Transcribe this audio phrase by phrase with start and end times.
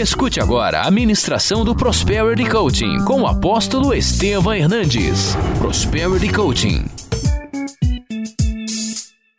[0.00, 5.36] Escute agora a ministração do Prosperity Coaching com o apóstolo Estevam Hernandes.
[5.58, 6.86] Prosperity Coaching.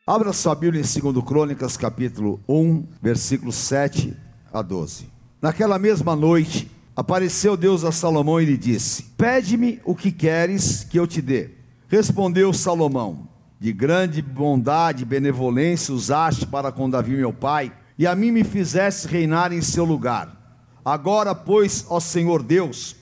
[0.05, 4.16] Abra sua Bíblia em 2 Crônicas, capítulo 1, versículos 7
[4.54, 5.08] a 12.
[5.42, 10.99] Naquela mesma noite, apareceu Deus a Salomão e lhe disse: Pede-me o que queres que
[10.99, 11.49] eu te dê.
[11.87, 13.28] Respondeu Salomão:
[13.59, 18.43] De grande bondade e benevolência usaste para com Davi meu pai, e a mim me
[18.43, 20.41] fizeste reinar em seu lugar.
[20.84, 22.95] Agora, pois, ó Senhor Deus,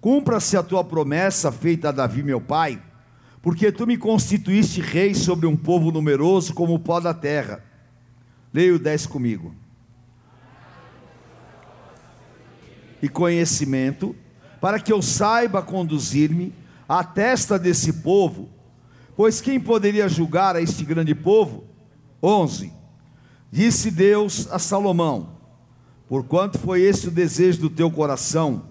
[0.00, 2.82] cumpra-se a tua promessa feita a Davi meu pai,
[3.40, 7.64] porque tu me constituíste rei sobre um povo numeroso como o pó da terra.
[8.52, 9.54] Leia o 10 comigo.
[13.00, 14.14] E conhecimento,
[14.60, 16.52] para que eu saiba conduzir-me
[16.88, 18.48] à testa desse povo,
[19.16, 21.64] pois quem poderia julgar a este grande povo?
[22.22, 22.72] 11.
[23.50, 25.41] Disse Deus a Salomão:
[26.12, 28.64] Porquanto foi esse o desejo do teu coração,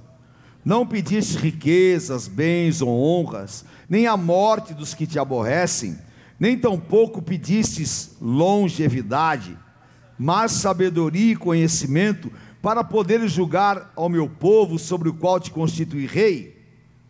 [0.63, 5.97] não pediste riquezas, bens ou honras, nem a morte dos que te aborrecem,
[6.39, 9.57] nem tampouco pedistes longevidade,
[10.19, 12.31] mas sabedoria e conhecimento
[12.61, 16.63] para poderes julgar ao meu povo sobre o qual te constituí rei.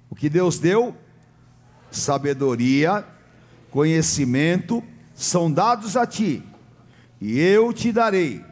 [0.10, 0.96] O que Deus deu?
[1.92, 3.06] Sabedoria,
[3.70, 4.82] conhecimento
[5.14, 6.42] são dados a ti,
[7.20, 8.50] e eu te darei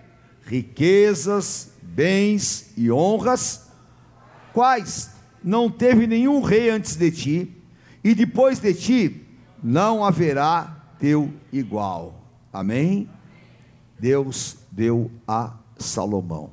[0.49, 1.68] riquezas,
[1.99, 3.67] bens e honras,
[4.53, 5.11] quais
[5.43, 7.61] não teve nenhum rei antes de ti,
[8.01, 9.27] e depois de ti
[9.61, 12.23] não haverá teu igual.
[12.53, 13.09] Amém?
[13.99, 16.51] Deus deu a Salomão.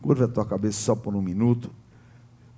[0.00, 1.72] Curva a tua cabeça só por um minuto.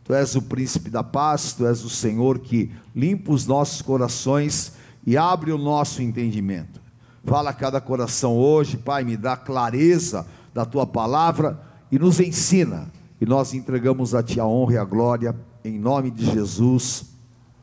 [0.05, 4.75] Tu és o príncipe da paz, tu és o Senhor que limpa os nossos corações
[5.07, 6.83] e abre o nosso entendimento.
[7.25, 12.91] Fala a cada coração hoje, Pai, me dá clareza da tua palavra e nos ensina.
[13.21, 15.35] E nós entregamos a ti a honra e a glória,
[15.65, 17.07] em nome de Jesus.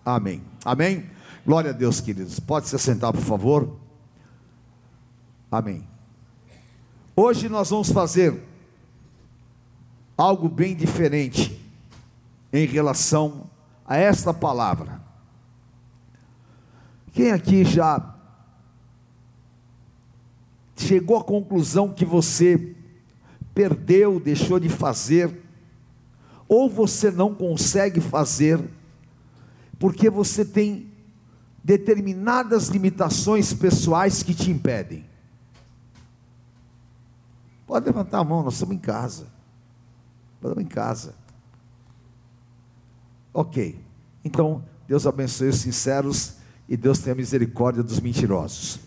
[0.04, 0.42] Amém.
[0.66, 1.06] Amém.
[1.46, 2.40] Glória a Deus, queridos.
[2.40, 3.78] Pode se sentar, por favor.
[5.52, 5.88] Amém.
[7.16, 8.42] Hoje nós vamos fazer
[10.18, 11.62] algo bem diferente
[12.52, 13.50] em relação
[13.86, 15.02] a esta palavra.
[17.12, 18.16] Quem aqui já
[20.76, 22.76] chegou à conclusão que você
[23.54, 25.42] perdeu, deixou de fazer,
[26.48, 28.60] ou você não consegue fazer,
[29.80, 30.92] porque você tem
[31.64, 35.06] determinadas limitações pessoais que te impedem.
[37.66, 39.28] Pode levantar a mão, nós estamos em casa.
[40.36, 41.16] Estamos em casa.
[43.34, 43.80] Ok.
[44.24, 46.36] Então, Deus abençoe os sinceros
[46.68, 48.80] e Deus tenha misericórdia dos mentirosos.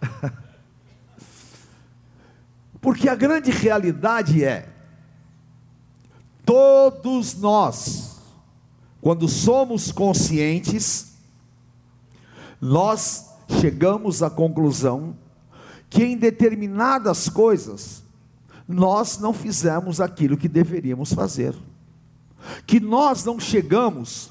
[2.84, 4.68] Porque a grande realidade é,
[6.44, 8.20] todos nós,
[9.00, 11.14] quando somos conscientes,
[12.60, 15.16] nós chegamos à conclusão
[15.88, 18.04] que em determinadas coisas
[18.68, 21.54] nós não fizemos aquilo que deveríamos fazer,
[22.66, 24.30] que nós não chegamos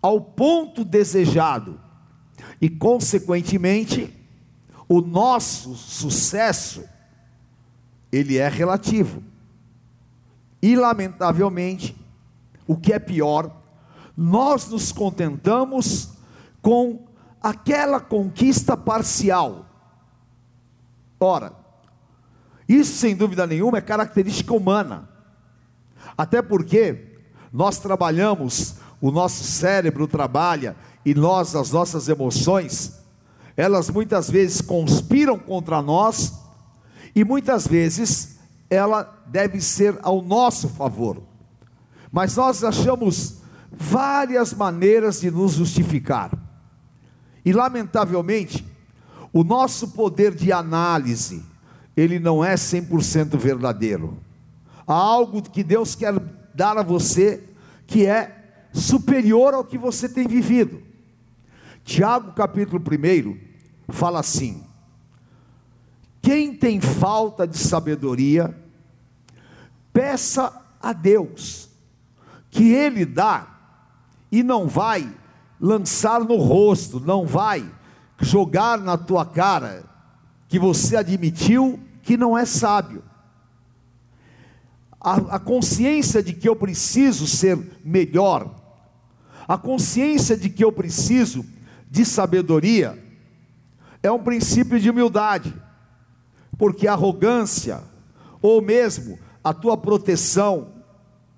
[0.00, 1.78] ao ponto desejado.
[2.58, 4.14] E, consequentemente,
[4.88, 6.95] o nosso sucesso
[8.16, 9.22] ele é relativo.
[10.62, 11.96] E lamentavelmente,
[12.66, 13.50] o que é pior,
[14.16, 16.10] nós nos contentamos
[16.62, 17.06] com
[17.40, 19.66] aquela conquista parcial.
[21.20, 21.52] Ora,
[22.68, 25.08] isso sem dúvida nenhuma é característica humana.
[26.16, 27.18] Até porque
[27.52, 32.98] nós trabalhamos, o nosso cérebro trabalha e nós, as nossas emoções,
[33.56, 36.45] elas muitas vezes conspiram contra nós
[37.16, 38.36] e muitas vezes
[38.68, 41.22] ela deve ser ao nosso favor.
[42.12, 43.38] Mas nós achamos
[43.72, 46.30] várias maneiras de nos justificar.
[47.42, 48.66] E lamentavelmente,
[49.32, 51.42] o nosso poder de análise,
[51.96, 54.18] ele não é 100% verdadeiro.
[54.86, 56.12] Há algo que Deus quer
[56.54, 57.42] dar a você
[57.86, 60.82] que é superior ao que você tem vivido.
[61.82, 63.38] Tiago capítulo 1
[63.88, 64.65] fala assim:
[66.26, 68.52] quem tem falta de sabedoria,
[69.92, 70.52] peça
[70.82, 71.68] a Deus,
[72.50, 73.46] que Ele dá,
[74.32, 75.08] e não vai
[75.60, 77.64] lançar no rosto, não vai
[78.18, 79.84] jogar na tua cara,
[80.48, 83.04] que você admitiu que não é sábio.
[85.00, 88.52] A, a, consciência de que eu preciso ser melhor,
[89.46, 91.46] a consciência de que eu preciso
[91.88, 93.00] de sabedoria,
[94.02, 95.65] é um princípio de humildade
[96.58, 97.82] porque arrogância
[98.40, 100.68] ou mesmo a tua proteção,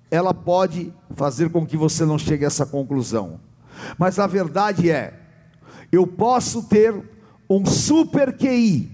[0.09, 3.39] ela pode fazer com que você não chegue a essa conclusão.
[3.97, 5.19] Mas a verdade é,
[5.91, 6.93] eu posso ter
[7.49, 8.89] um super QI,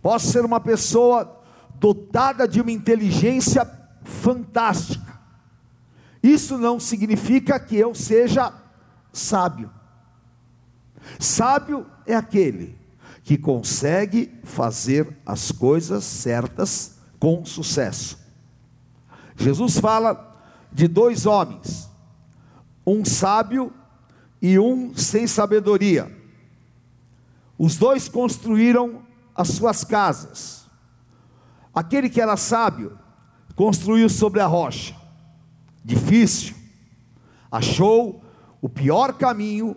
[0.00, 1.40] posso ser uma pessoa
[1.74, 3.68] dotada de uma inteligência
[4.04, 5.18] fantástica.
[6.22, 8.52] Isso não significa que eu seja
[9.12, 9.70] sábio.
[11.18, 12.77] Sábio é aquele
[13.28, 18.18] que consegue fazer as coisas certas com sucesso.
[19.36, 20.34] Jesus fala
[20.72, 21.90] de dois homens,
[22.86, 23.70] um sábio
[24.40, 26.10] e um sem sabedoria.
[27.58, 29.02] Os dois construíram
[29.34, 30.64] as suas casas.
[31.74, 32.98] Aquele que era sábio
[33.54, 34.96] construiu sobre a rocha.
[35.84, 36.56] Difícil.
[37.52, 38.24] Achou
[38.62, 39.76] o pior caminho,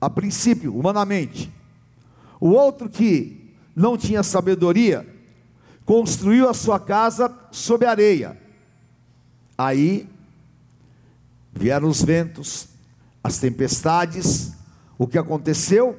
[0.00, 1.59] a princípio, humanamente.
[2.40, 5.06] O outro que não tinha sabedoria,
[5.84, 8.40] construiu a sua casa sobre areia.
[9.56, 10.08] Aí
[11.52, 12.68] vieram os ventos,
[13.22, 14.52] as tempestades.
[14.98, 15.98] O que aconteceu?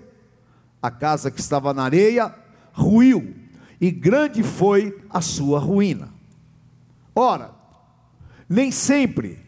[0.82, 2.34] A casa que estava na areia
[2.74, 3.36] ruiu,
[3.80, 6.10] e grande foi a sua ruína.
[7.14, 7.52] Ora,
[8.48, 9.40] nem sempre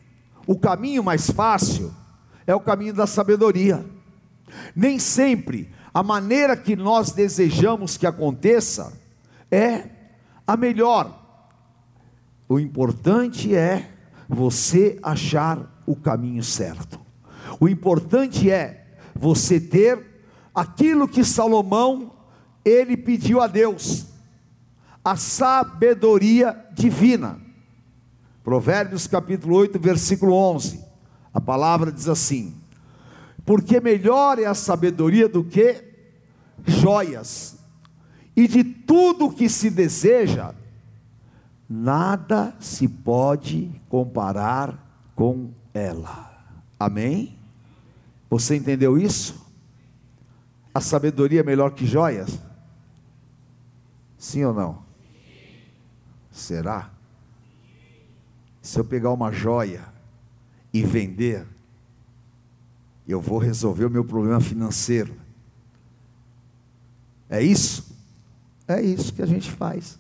[0.45, 1.94] o caminho mais fácil
[2.45, 3.86] é o caminho da sabedoria.
[4.75, 8.94] Nem sempre a maneira que nós desejamos que aconteça
[9.51, 9.90] é
[10.48, 11.19] a melhor.
[12.50, 13.92] O importante é
[14.28, 17.00] você achar o caminho certo.
[17.60, 20.04] O importante é você ter
[20.54, 22.12] aquilo que Salomão
[22.66, 24.07] ele pediu a Deus,
[25.04, 27.40] a sabedoria divina.
[28.44, 30.84] Provérbios capítulo 8, versículo 11.
[31.34, 32.56] A palavra diz assim:
[33.45, 35.84] Porque melhor é a sabedoria do que
[36.66, 37.57] joias,
[38.36, 40.56] e de tudo que se deseja,
[41.69, 46.31] nada se pode comparar com ela.
[46.80, 47.38] Amém?
[48.30, 49.45] Você entendeu isso?
[50.74, 52.40] A sabedoria é melhor que joias?
[54.18, 54.84] Sim ou não?
[56.31, 56.90] Será?
[58.62, 59.84] Se eu pegar uma joia
[60.74, 61.45] e vender,
[63.08, 65.16] eu vou resolver o meu problema financeiro.
[67.30, 67.96] É isso?
[68.68, 70.00] É isso que a gente faz.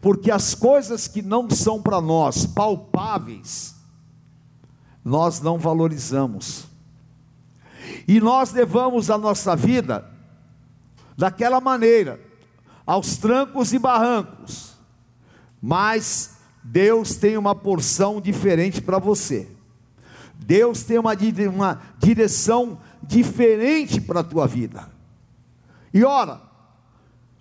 [0.00, 3.76] Porque as coisas que não são para nós palpáveis,
[5.04, 6.66] nós não valorizamos.
[8.06, 10.10] E nós levamos a nossa vida
[11.16, 12.20] daquela maneira,
[12.84, 14.72] aos trancos e barrancos.
[15.60, 19.48] Mas Deus tem uma porção diferente para você.
[20.42, 21.12] Deus tem uma,
[21.52, 24.90] uma direção diferente para a tua vida.
[25.92, 26.40] E ora,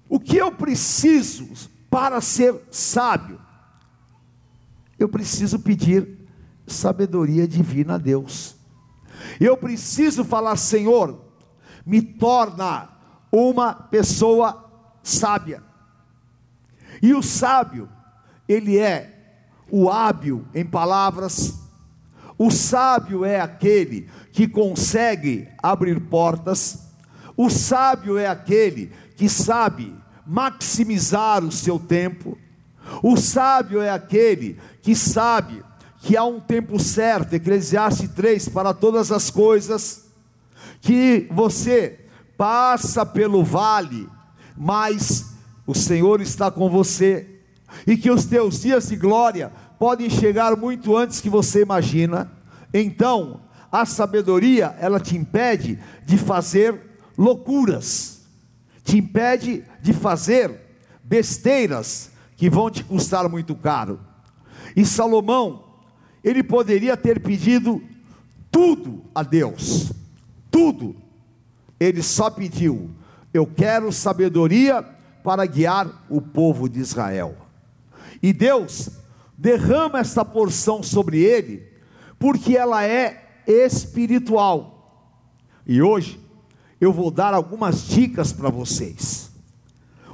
[0.10, 3.40] o que eu preciso para ser sábio?
[5.00, 6.20] Eu preciso pedir
[6.68, 8.56] sabedoria divina a Deus.
[9.40, 11.20] Eu preciso falar, Senhor,
[11.86, 12.90] me torna
[13.32, 14.70] uma pessoa
[15.02, 15.64] sábia.
[17.02, 17.90] E o sábio,
[18.48, 19.18] ele é
[19.72, 21.61] o hábil em palavras,
[22.44, 26.88] o sábio é aquele que consegue abrir portas,
[27.38, 29.96] o sábio é aquele que sabe
[30.26, 32.36] maximizar o seu tempo,
[33.04, 35.64] o sábio é aquele que sabe
[36.00, 40.06] que há um tempo certo, Eclesiastes 3, para todas as coisas,
[40.82, 42.00] que você
[42.36, 44.10] passa pelo vale,
[44.58, 45.28] mas
[45.68, 47.28] o Senhor está com você,
[47.86, 49.52] e que os teus dias de glória
[49.82, 52.32] podem chegar muito antes que você imagina.
[52.72, 56.80] Então, a sabedoria, ela te impede de fazer
[57.18, 58.22] loucuras,
[58.84, 60.52] te impede de fazer
[61.04, 64.00] besteiras que vão te custar muito caro.
[64.76, 65.64] E Salomão,
[66.24, 67.82] ele poderia ter pedido
[68.52, 69.92] tudo a Deus,
[70.52, 70.96] tudo.
[71.80, 72.92] Ele só pediu:
[73.34, 74.84] Eu quero sabedoria
[75.24, 77.36] para guiar o povo de Israel.
[78.22, 79.01] E Deus
[79.42, 81.68] derrama essa porção sobre ele,
[82.20, 85.18] porque ela é espiritual.
[85.66, 86.20] E hoje
[86.80, 89.32] eu vou dar algumas dicas para vocês.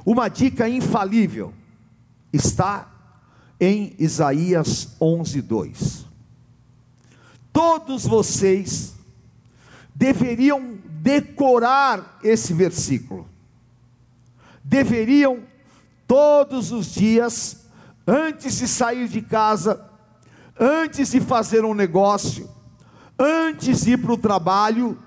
[0.04, 1.52] Uma dica infalível
[2.32, 2.90] está
[3.60, 6.06] em Isaías 11:2.
[7.52, 8.94] Todos vocês
[9.94, 13.28] deveriam decorar esse versículo.
[14.64, 15.42] Deveriam
[16.06, 17.67] todos os dias
[18.08, 19.86] antes de sair de casa,
[20.58, 22.48] antes de fazer um negócio,
[23.18, 24.98] antes de ir para o trabalho,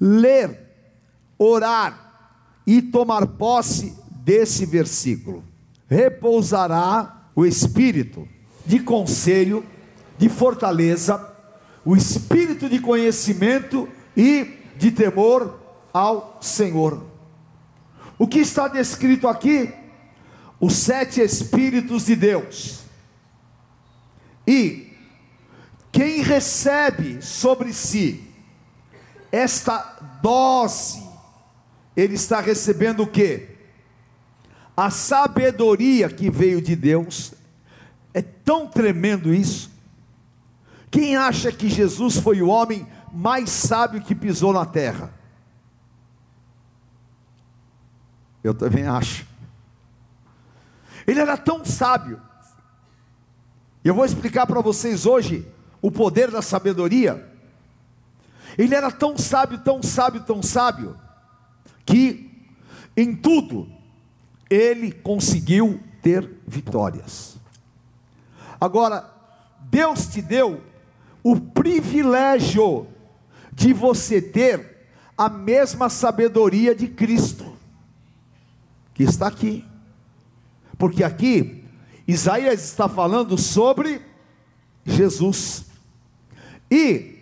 [0.00, 0.70] ler,
[1.36, 2.30] orar
[2.64, 5.44] e tomar posse desse versículo.
[5.88, 8.26] repousará o espírito
[8.64, 9.64] de conselho,
[10.18, 11.32] de fortaleza,
[11.84, 15.60] o espírito de conhecimento e de temor
[15.92, 17.04] ao Senhor.
[18.18, 19.72] O que está descrito aqui?
[20.60, 22.84] Os sete Espíritos de Deus.
[24.46, 24.92] E
[25.92, 28.22] quem recebe sobre si
[29.32, 31.02] esta dose,
[31.96, 33.48] ele está recebendo o que?
[34.76, 37.34] A sabedoria que veio de Deus.
[38.14, 39.70] É tão tremendo isso.
[40.90, 45.12] Quem acha que Jesus foi o homem mais sábio que pisou na terra?
[48.42, 49.26] Eu também acho.
[51.06, 52.20] Ele era tão sábio.
[53.84, 55.46] Eu vou explicar para vocês hoje
[55.80, 57.32] o poder da sabedoria.
[58.58, 60.96] Ele era tão sábio, tão sábio, tão sábio,
[61.84, 62.30] que
[62.96, 63.70] em tudo
[64.48, 67.36] ele conseguiu ter vitórias.
[68.60, 69.12] Agora,
[69.60, 70.62] Deus te deu
[71.22, 72.86] o privilégio
[73.52, 77.56] de você ter a mesma sabedoria de Cristo,
[78.94, 79.64] que está aqui,
[80.78, 81.64] porque aqui
[82.06, 84.00] Isaías está falando sobre
[84.84, 85.64] Jesus,
[86.70, 87.16] e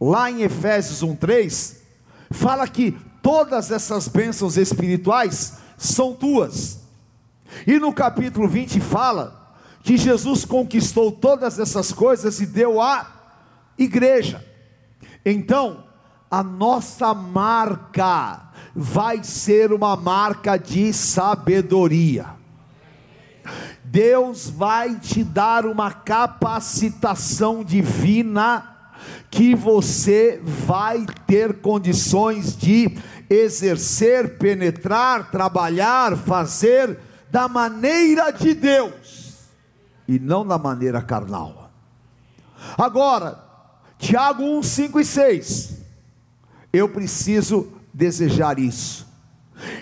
[0.00, 1.76] lá em Efésios 1,3,
[2.30, 6.80] fala que todas essas bênçãos espirituais são tuas,
[7.66, 13.10] e no capítulo 20 fala que Jesus conquistou todas essas coisas e deu à
[13.76, 14.44] igreja.
[15.24, 15.84] Então,
[16.30, 22.41] a nossa marca vai ser uma marca de sabedoria.
[23.84, 28.68] Deus vai te dar uma capacitação divina
[29.30, 32.96] que você vai ter condições de
[33.28, 36.98] exercer, penetrar, trabalhar, fazer
[37.30, 39.48] da maneira de Deus
[40.06, 41.70] e não da maneira carnal.
[42.76, 43.42] Agora,
[43.98, 45.74] Tiago 1, 5 e 6.
[46.72, 49.06] Eu preciso desejar isso.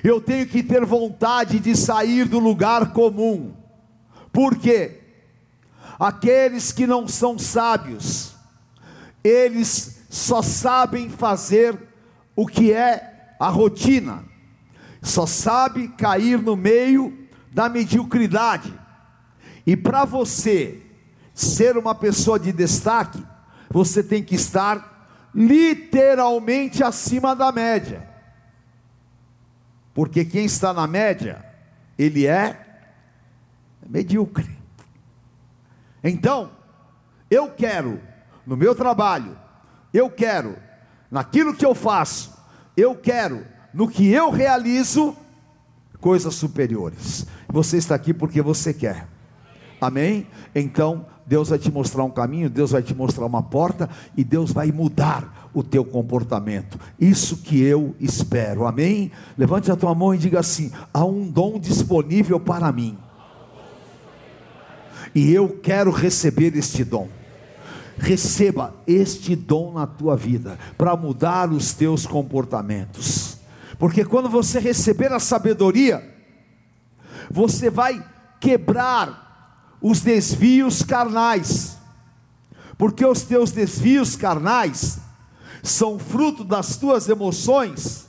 [0.02, 3.54] Eu tenho que ter vontade de sair do lugar comum.
[4.32, 5.00] Porque
[5.99, 8.34] aqueles que não são sábios,
[9.22, 11.78] eles só sabem fazer
[12.34, 14.25] o que é a rotina.
[15.02, 18.72] Só sabe cair no meio da mediocridade.
[19.66, 20.82] E para você
[21.34, 23.22] ser uma pessoa de destaque,
[23.70, 28.10] você tem que estar literalmente acima da média.
[30.00, 31.45] Porque quem está na média,
[31.99, 32.59] ele é
[33.87, 34.49] medíocre.
[36.02, 36.52] Então,
[37.30, 38.00] eu quero
[38.47, 39.37] no meu trabalho,
[39.92, 40.57] eu quero
[41.11, 42.33] naquilo que eu faço,
[42.75, 45.14] eu quero no que eu realizo
[46.00, 47.26] coisas superiores.
[47.47, 49.07] Você está aqui porque você quer.
[49.78, 50.26] Amém?
[50.54, 54.50] Então, Deus vai te mostrar um caminho, Deus vai te mostrar uma porta e Deus
[54.50, 56.78] vai mudar o teu comportamento.
[56.99, 58.66] Isso que eu espero.
[58.66, 59.11] Amém?
[59.37, 62.97] Levante a tua mão e diga assim: há um dom disponível para mim.
[65.14, 67.09] E eu quero receber este dom.
[67.99, 73.38] Receba este dom na tua vida para mudar os teus comportamentos.
[73.78, 76.02] Porque quando você receber a sabedoria,
[77.30, 78.02] você vai
[78.38, 81.76] quebrar os desvios carnais,
[82.76, 84.99] porque os teus desvios carnais
[85.62, 88.09] são fruto das tuas emoções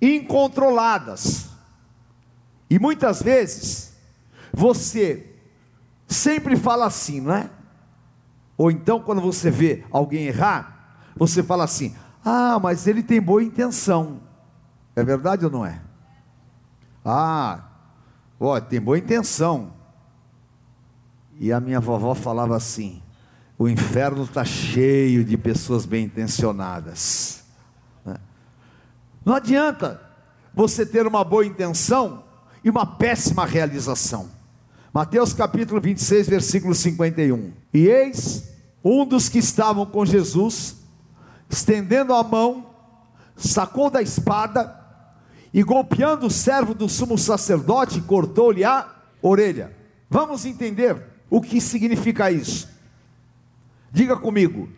[0.00, 1.48] incontroladas,
[2.68, 3.96] e muitas vezes
[4.52, 5.34] você
[6.06, 7.50] sempre fala assim, não é?
[8.56, 11.94] Ou então, quando você vê alguém errar, você fala assim:
[12.24, 14.20] ah, mas ele tem boa intenção,
[14.94, 15.80] é verdade ou não é?
[17.04, 17.64] Ah,
[18.38, 19.72] ó, tem boa intenção,
[21.38, 23.02] e a minha vovó falava assim:
[23.62, 27.44] o inferno está cheio de pessoas bem intencionadas.
[28.04, 28.16] Né?
[29.24, 30.00] Não adianta
[30.52, 32.24] você ter uma boa intenção
[32.64, 34.28] e uma péssima realização.
[34.92, 37.52] Mateus capítulo 26, versículo 51.
[37.72, 38.50] E eis
[38.82, 40.78] um dos que estavam com Jesus,
[41.48, 42.66] estendendo a mão,
[43.36, 44.76] sacou da espada
[45.54, 48.92] e golpeando o servo do sumo sacerdote, cortou-lhe a
[49.22, 49.72] orelha.
[50.10, 51.00] Vamos entender
[51.30, 52.71] o que significa isso?
[53.92, 54.68] Diga comigo: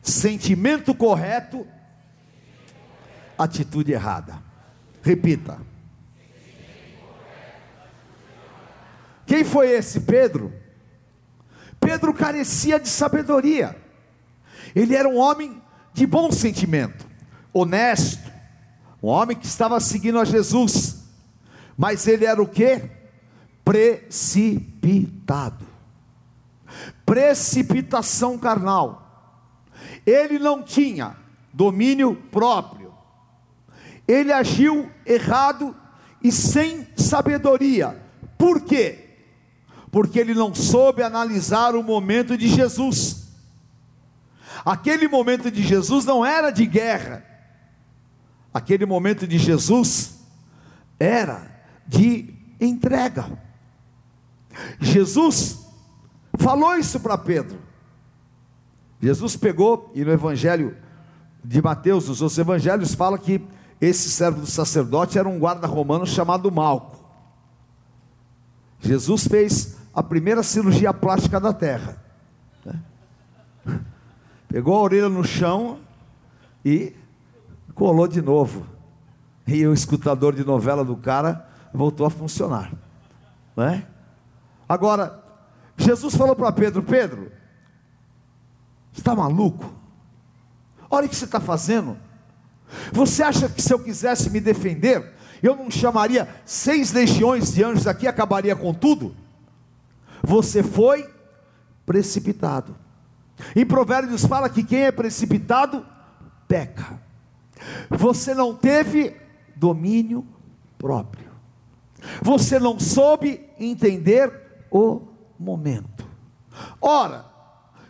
[0.00, 1.66] sentimento correto,
[3.36, 4.42] atitude errada.
[5.02, 5.58] Repita.
[9.26, 10.52] Quem foi esse Pedro?
[11.78, 13.76] Pedro carecia de sabedoria.
[14.74, 15.60] Ele era um homem
[15.92, 17.06] de bom sentimento,
[17.52, 18.30] honesto,
[19.02, 21.02] um homem que estava seguindo a Jesus.
[21.76, 23.02] Mas ele era o que?
[23.64, 25.66] precipitado.
[27.12, 29.28] Precipitação carnal.
[30.06, 31.14] Ele não tinha
[31.52, 32.90] domínio próprio.
[34.08, 35.76] Ele agiu errado
[36.24, 38.02] e sem sabedoria.
[38.38, 39.10] Por quê?
[39.90, 43.28] Porque ele não soube analisar o momento de Jesus.
[44.64, 47.26] Aquele momento de Jesus não era de guerra.
[48.54, 50.18] Aquele momento de Jesus
[50.98, 53.38] era de entrega.
[54.80, 55.61] Jesus
[56.38, 57.58] falou isso para Pedro.
[59.00, 60.76] Jesus pegou, e no Evangelho
[61.44, 63.44] de Mateus, os outros evangelhos, fala que
[63.80, 67.02] esse servo do sacerdote era um guarda romano chamado Malco.
[68.78, 71.96] Jesus fez a primeira cirurgia plástica da terra.
[72.64, 72.80] Né?
[74.48, 75.80] Pegou a orelha no chão
[76.64, 76.94] e
[77.74, 78.66] colou de novo.
[79.46, 82.72] E o escutador de novela do cara voltou a funcionar.
[83.56, 83.84] Né?
[84.68, 85.21] Agora,
[85.76, 87.32] Jesus falou para Pedro: Pedro,
[88.92, 89.72] está maluco?
[90.90, 91.98] Olha o que você está fazendo.
[92.92, 95.12] Você acha que se eu quisesse me defender,
[95.42, 99.14] eu não chamaria seis legiões de anjos aqui e acabaria com tudo?
[100.22, 101.08] Você foi
[101.84, 102.76] precipitado.
[103.56, 105.84] Em Provérbios fala que quem é precipitado,
[106.46, 107.00] peca.
[107.90, 109.16] Você não teve
[109.56, 110.26] domínio
[110.78, 111.30] próprio.
[112.20, 114.32] Você não soube entender
[114.70, 115.02] o
[115.42, 116.06] momento.
[116.80, 117.26] Ora,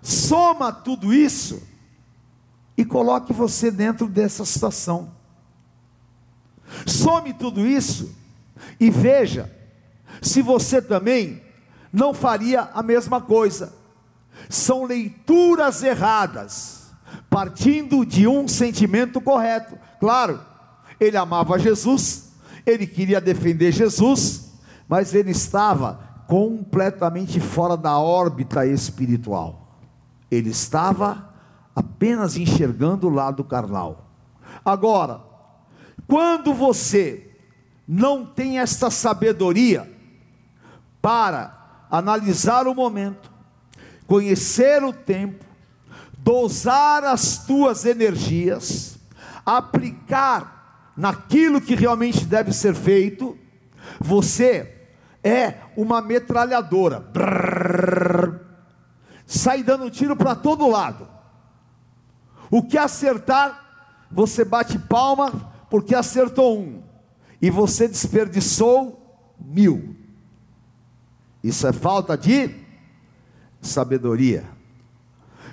[0.01, 1.63] soma tudo isso
[2.77, 5.13] e coloque você dentro dessa situação.
[6.87, 8.15] Some tudo isso
[8.81, 9.55] e veja
[10.21, 11.43] se você também
[11.93, 13.75] não faria a mesma coisa.
[14.49, 16.91] São leituras erradas,
[17.29, 19.79] partindo de um sentimento correto.
[20.01, 20.41] Claro,
[20.99, 22.33] ele amava Jesus,
[22.65, 24.53] ele queria defender Jesus,
[24.89, 29.79] mas ele estava completamente fora da órbita espiritual.
[30.31, 31.31] Ele estava
[31.75, 34.11] apenas enxergando o lado carnal.
[34.65, 35.21] Agora,
[36.07, 37.31] quando você
[37.87, 39.91] não tem esta sabedoria
[41.01, 43.31] para analisar o momento,
[44.07, 45.45] conhecer o tempo,
[46.19, 48.99] dosar as tuas energias,
[49.45, 53.37] aplicar naquilo que realmente deve ser feito,
[54.01, 54.72] você
[55.23, 57.01] é uma metralhadora.
[57.01, 58.41] Brrr,
[59.27, 61.09] sai dando tiro para todo lado.
[62.51, 66.83] O que acertar, você bate palma, porque acertou um,
[67.41, 69.97] e você desperdiçou mil.
[71.43, 72.55] Isso é falta de
[73.61, 74.45] sabedoria.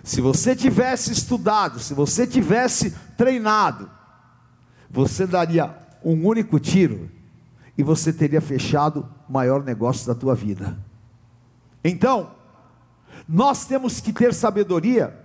[0.04, 3.90] Se você tivesse estudado, se você tivesse treinado,
[4.90, 7.10] você daria um único tiro
[7.80, 10.78] e você teria fechado o maior negócio da tua vida.
[11.82, 12.32] Então,
[13.26, 15.18] nós temos que ter sabedoria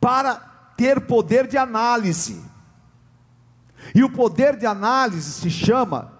[0.00, 0.34] para
[0.76, 2.42] ter poder de análise.
[3.94, 6.10] E o poder de análise se chama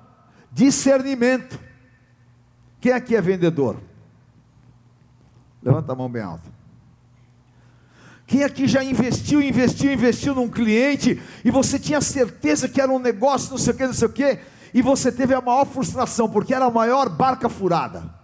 [0.53, 1.59] discernimento.
[2.81, 3.77] Quem aqui é vendedor?
[5.61, 6.49] Levanta a mão bem alta.
[8.25, 13.01] Quem aqui já investiu, investiu, investiu num cliente e você tinha certeza que era um
[13.01, 14.39] negócio, não sei o que, não sei o que,
[14.77, 18.15] e você teve a maior frustração, porque era a maior barca furada.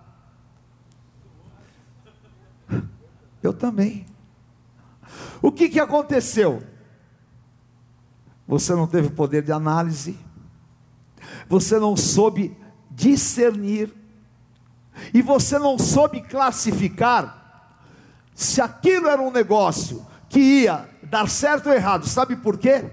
[3.43, 4.05] Eu também.
[5.41, 6.63] O que, que aconteceu?
[8.47, 10.19] Você não teve poder de análise,
[11.49, 12.55] você não soube
[12.91, 13.91] discernir,
[15.15, 17.81] e você não soube classificar
[18.35, 22.07] se aquilo era um negócio que ia dar certo ou errado.
[22.07, 22.93] Sabe por quê?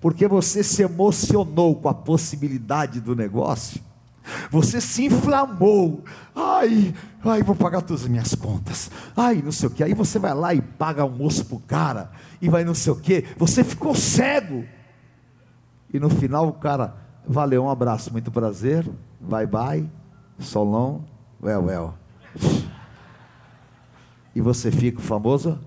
[0.00, 3.80] Porque você se emocionou com a possibilidade do negócio
[4.50, 6.04] você se inflamou.
[6.34, 8.90] Ai, ai, vou pagar todas as minhas contas.
[9.16, 9.84] Ai, não sei o que.
[9.84, 13.24] Aí você vai lá e paga almoço pro cara e vai não sei o que.
[13.36, 14.64] Você ficou cego.
[15.92, 16.94] E no final o cara,
[17.26, 18.86] valeu, um abraço, muito prazer.
[19.20, 19.90] Bye bye.
[20.38, 21.04] Solão,
[21.42, 21.94] well, well.
[24.34, 25.58] E você fica o famoso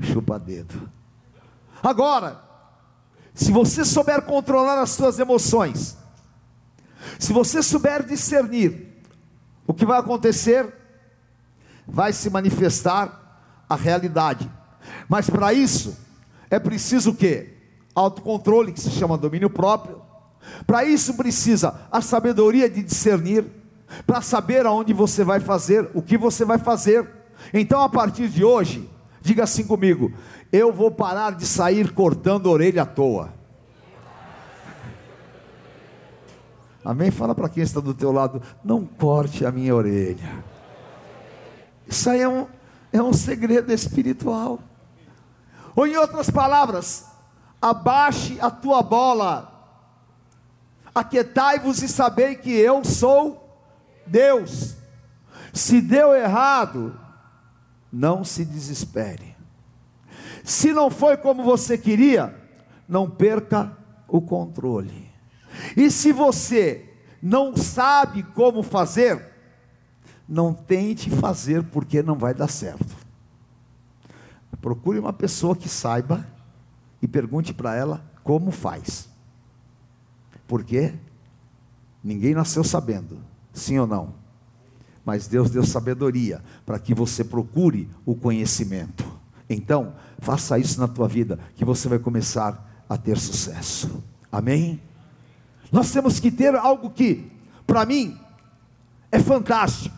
[0.00, 0.88] chupa dedo.
[1.82, 2.47] Agora,
[3.38, 5.96] se você souber controlar as suas emoções,
[7.20, 9.00] se você souber discernir,
[9.64, 10.66] o que vai acontecer?
[11.86, 14.50] Vai se manifestar a realidade.
[15.08, 15.96] Mas para isso
[16.50, 17.54] é preciso o quê?
[17.94, 20.02] Autocontrole, que se chama domínio próprio.
[20.66, 23.44] Para isso precisa a sabedoria de discernir,
[24.04, 27.08] para saber aonde você vai fazer, o que você vai fazer.
[27.54, 30.12] Então, a partir de hoje, diga assim comigo:
[30.52, 33.32] eu vou parar de sair cortando orelha à toa.
[36.84, 37.10] Amém?
[37.10, 40.42] Fala para quem está do teu lado, não corte a minha orelha.
[41.86, 42.46] Isso aí é um,
[42.92, 44.58] é um segredo espiritual.
[45.76, 47.04] Ou em outras palavras,
[47.60, 49.52] abaixe a tua bola,
[50.94, 53.48] aquietai-vos e sabei que eu sou
[54.06, 54.76] Deus.
[55.52, 56.98] Se deu errado,
[57.92, 59.27] não se desespere.
[60.48, 62.34] Se não foi como você queria,
[62.88, 63.76] não perca
[64.08, 65.10] o controle.
[65.76, 66.88] E se você
[67.22, 69.22] não sabe como fazer,
[70.26, 72.96] não tente fazer porque não vai dar certo.
[74.58, 76.26] Procure uma pessoa que saiba
[77.02, 79.06] e pergunte para ela como faz.
[80.46, 80.94] Porque
[82.02, 83.18] ninguém nasceu sabendo,
[83.52, 84.14] sim ou não?
[85.04, 89.18] Mas Deus deu sabedoria para que você procure o conhecimento.
[89.48, 94.02] Então, faça isso na tua vida, que você vai começar a ter sucesso.
[94.30, 94.80] Amém?
[95.70, 97.30] Nós temos que ter algo que,
[97.66, 98.18] para mim,
[99.10, 99.96] é fantástico,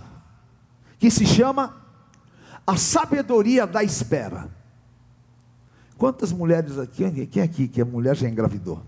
[0.99, 1.77] que se chama
[2.67, 4.49] a sabedoria da espera.
[5.97, 8.83] Quantas mulheres aqui, quem aqui que é mulher já engravidou?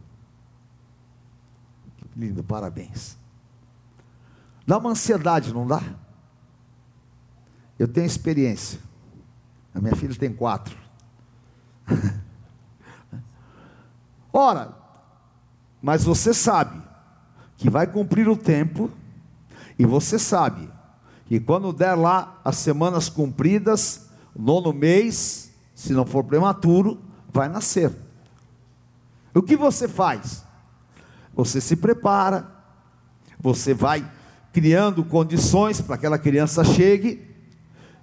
[2.16, 3.16] Lindo, parabéns.
[4.66, 5.83] Dá uma ansiedade, não dá?
[7.79, 8.79] Eu tenho experiência.
[9.75, 10.82] A minha filha tem quatro.
[14.42, 14.74] Ora,
[15.81, 16.83] mas você sabe
[17.57, 18.90] que vai cumprir o tempo,
[19.78, 20.68] e você sabe
[21.26, 27.92] que quando der lá as semanas cumpridas, nono mês, se não for prematuro, vai nascer.
[29.33, 30.44] O que você faz?
[31.35, 32.50] Você se prepara,
[33.38, 34.05] você vai
[34.52, 37.31] criando condições para que aquela criança chegue,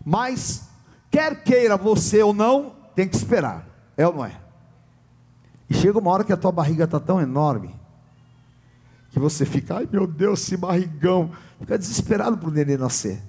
[0.05, 0.69] mas
[1.11, 4.48] quer queira você ou não, tem que esperar, é ou não é?
[5.69, 7.75] E chega uma hora que a tua barriga está tão enorme,
[9.11, 13.21] que você fica, ai meu Deus, esse barrigão, fica desesperado para o neném nascer.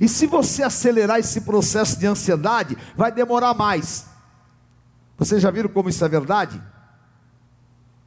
[0.00, 4.06] E se você acelerar esse processo de ansiedade, vai demorar mais.
[5.16, 6.62] Vocês já viram como isso é verdade?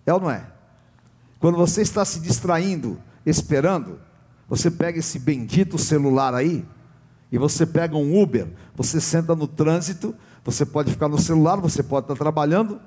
[0.05, 0.45] É ou não é?
[1.39, 3.99] Quando você está se distraindo, esperando,
[4.47, 6.65] você pega esse bendito celular aí,
[7.31, 11.81] e você pega um Uber, você senta no trânsito, você pode ficar no celular, você
[11.81, 12.79] pode estar trabalhando,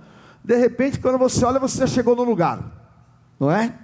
[0.48, 2.58] de repente, quando você olha, você já chegou no lugar,
[3.38, 3.78] não é?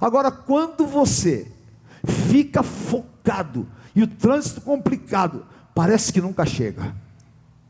[0.00, 1.52] Agora, quando você
[2.02, 6.96] fica focado e o trânsito complicado, parece que nunca chega.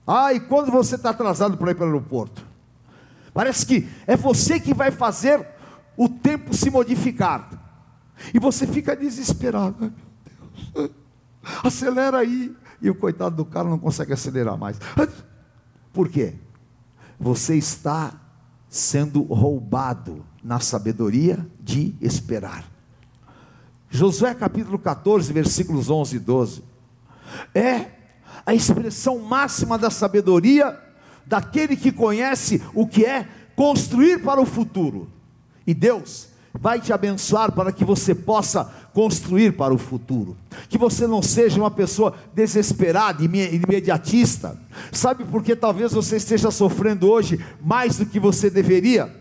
[0.07, 2.47] Ah, e quando você está atrasado para ir para o aeroporto?
[3.35, 5.45] Parece que é você que vai fazer
[5.97, 7.51] o tempo se modificar.
[8.33, 9.77] E você fica desesperado.
[9.81, 9.93] Ai,
[10.79, 10.91] meu Deus,
[11.65, 12.55] acelera aí.
[12.81, 14.79] E o coitado do cara não consegue acelerar mais.
[15.93, 16.37] Por quê?
[17.19, 18.13] Você está
[18.69, 22.71] sendo roubado na sabedoria de esperar.
[23.89, 26.65] Josué capítulo 14, versículos 11 e 12.
[27.55, 27.91] É
[28.45, 30.79] a expressão máxima da sabedoria
[31.25, 33.27] daquele que conhece o que é
[33.57, 35.11] construir para o futuro.
[35.67, 36.29] E Deus
[36.61, 40.37] vai te abençoar para que você possa construir para o futuro.
[40.69, 44.59] Que você não seja uma pessoa desesperada e imediatista.
[44.91, 49.15] Sabe por que talvez você esteja sofrendo hoje mais do que você deveria?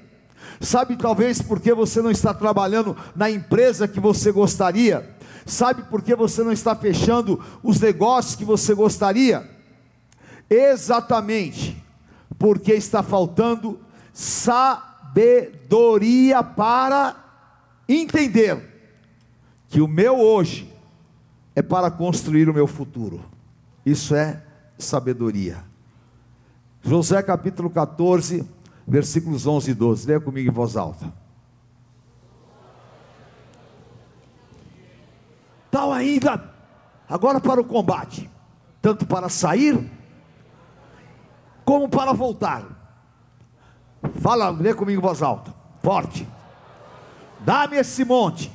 [0.62, 5.13] Sabe talvez porque você não está trabalhando na empresa que você gostaria?
[5.45, 9.48] Sabe por que você não está fechando os negócios que você gostaria?
[10.50, 11.84] Exatamente
[12.39, 13.80] porque está faltando
[14.13, 15.21] sabedoria
[16.43, 17.25] para
[17.88, 18.76] entender
[19.67, 20.74] que o meu hoje
[21.56, 23.24] é para construir o meu futuro.
[23.86, 24.43] Isso é
[24.78, 25.63] sabedoria.
[26.82, 28.48] José capítulo 14,
[28.88, 30.08] versículos 11 e 12.
[30.08, 31.12] Leia comigo em voz alta.
[35.71, 36.54] Tal ainda,
[37.10, 38.30] agora para o combate,
[38.82, 39.91] tanto para sair,
[41.65, 42.63] como para voltar.
[44.21, 46.26] Fala, lê comigo em voz alta, forte.
[47.45, 48.51] Dá-me esse monte.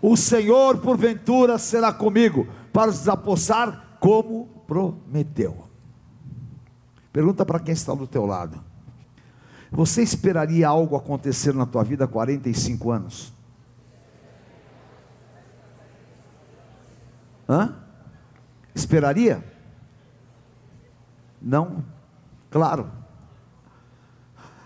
[0.00, 5.64] O Senhor, porventura, será comigo para os desapossar, como prometeu.
[7.12, 8.62] Pergunta para quem está do teu lado.
[9.70, 13.32] Você esperaria algo acontecer na tua vida há 45 anos?
[17.48, 17.76] Hã?
[18.74, 19.53] Esperaria?
[21.44, 21.84] Não?
[22.50, 22.90] Claro.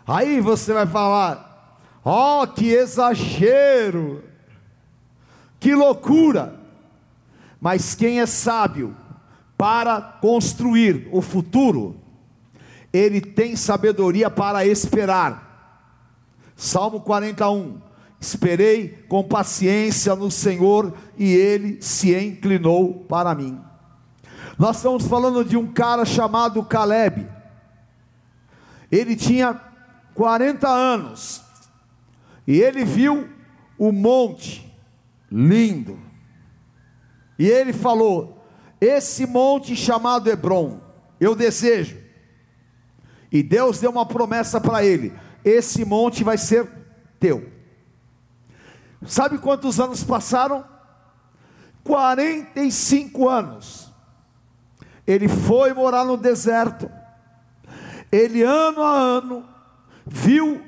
[0.06, 4.22] Aí você vai falar: ó, oh, que exagero,
[5.58, 6.56] que loucura.
[7.60, 8.96] Mas quem é sábio
[9.56, 11.96] para construir o futuro,
[12.92, 15.48] ele tem sabedoria para esperar.
[16.54, 17.80] Salmo 41.
[18.20, 23.60] Esperei com paciência no Senhor e ele se inclinou para mim.
[24.58, 27.28] Nós estamos falando de um cara chamado Caleb.
[28.90, 29.54] Ele tinha
[30.14, 31.42] 40 anos
[32.44, 33.28] e ele viu
[33.78, 34.74] o monte
[35.30, 36.00] lindo.
[37.38, 38.44] E ele falou:
[38.80, 40.80] Esse monte chamado Hebron,
[41.20, 41.96] eu desejo.
[43.30, 45.12] E Deus deu uma promessa para ele:
[45.44, 46.68] Esse monte vai ser
[47.20, 47.52] teu.
[49.06, 50.64] Sabe quantos anos passaram?
[51.84, 53.87] 45 anos.
[55.08, 56.90] Ele foi morar no deserto.
[58.12, 59.42] Ele, ano a ano,
[60.06, 60.60] viu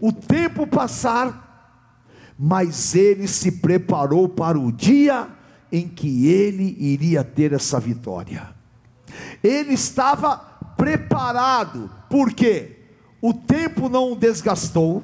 [0.00, 1.74] o tempo passar,
[2.38, 5.28] mas ele se preparou para o dia
[5.72, 8.54] em que ele iria ter essa vitória.
[9.42, 10.36] Ele estava
[10.76, 12.78] preparado, porque
[13.20, 15.02] o tempo não o desgastou,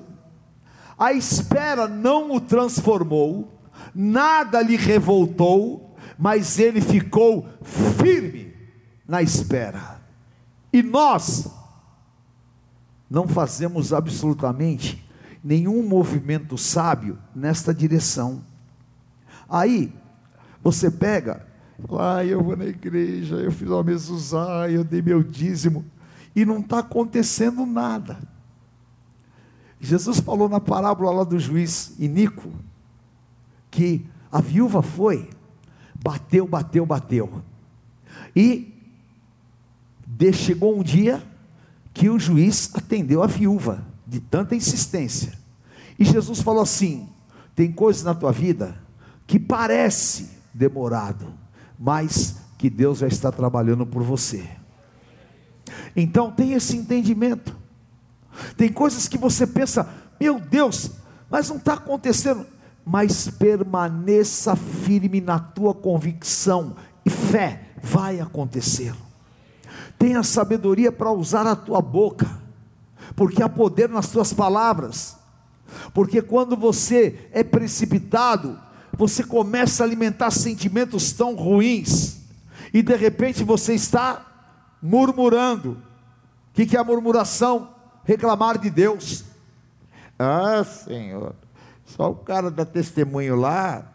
[0.97, 3.61] a espera não o transformou,
[3.93, 7.49] nada lhe revoltou, mas ele ficou
[7.99, 8.48] firme
[9.09, 9.99] na espera.
[10.71, 11.51] E nós
[13.09, 15.03] não fazemos absolutamente
[15.43, 18.43] nenhum movimento sábio nesta direção.
[19.49, 19.91] Aí,
[20.63, 21.47] você pega,
[21.99, 25.87] ah, eu vou na igreja, eu fiz uma mezuzá, eu dei meu dízimo,
[26.37, 28.19] e não está acontecendo nada.
[29.81, 32.51] Jesus falou na parábola lá do juiz Inico,
[33.71, 35.31] que a viúva foi,
[36.03, 37.43] bateu, bateu, bateu,
[38.37, 38.78] e
[40.33, 41.23] chegou um dia
[41.93, 45.39] que o juiz atendeu a viúva, de tanta insistência,
[45.99, 47.09] e Jesus falou assim:
[47.55, 48.81] tem coisas na tua vida
[49.27, 51.35] que parece demorado,
[51.79, 54.49] mas que Deus já está trabalhando por você.
[55.97, 57.57] Então tem esse entendimento.
[58.57, 59.89] Tem coisas que você pensa,
[60.21, 60.93] meu Deus,
[61.29, 62.47] mas não está acontecendo.
[62.85, 68.95] Mas permaneça firme na tua convicção e fé, vai acontecer.
[69.99, 72.29] Tenha sabedoria para usar a tua boca,
[73.17, 75.17] porque há poder nas tuas palavras.
[75.93, 78.59] Porque quando você é precipitado,
[78.97, 82.19] você começa a alimentar sentimentos tão ruins,
[82.73, 84.25] e de repente você está
[84.81, 85.83] murmurando.
[86.51, 87.77] O que, é a murmuração?
[88.09, 89.23] reclamar de Deus.
[90.19, 91.35] Ah, Senhor,
[91.85, 93.87] só o cara dá testemunho lá,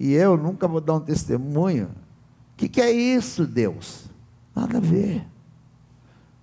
[0.00, 1.90] e eu nunca vou dar um testemunho.
[2.52, 4.06] O que é isso, Deus?
[4.56, 5.22] Nada a ver.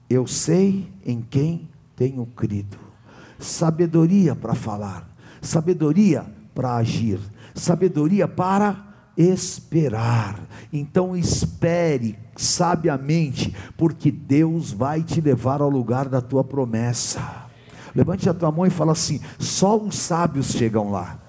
[0.09, 2.77] Eu sei em quem tenho crido.
[3.37, 5.07] Sabedoria para falar,
[5.41, 7.19] sabedoria para agir,
[7.53, 10.39] sabedoria para esperar.
[10.73, 17.47] Então espere sabiamente, porque Deus vai te levar ao lugar da tua promessa.
[17.93, 21.19] Levante a tua mão e fala assim: só os sábios chegam lá.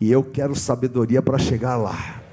[0.00, 2.23] E eu quero sabedoria para chegar lá.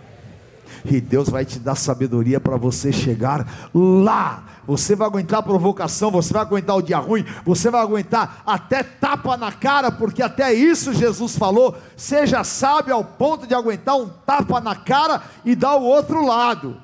[0.85, 6.11] E Deus vai te dar sabedoria para você chegar lá você vai aguentar a provocação,
[6.11, 10.53] você vai aguentar o dia ruim, você vai aguentar até tapa na cara, porque até
[10.53, 15.75] isso Jesus falou: seja sábio ao ponto de aguentar um tapa na cara e dar
[15.75, 16.77] o outro lado.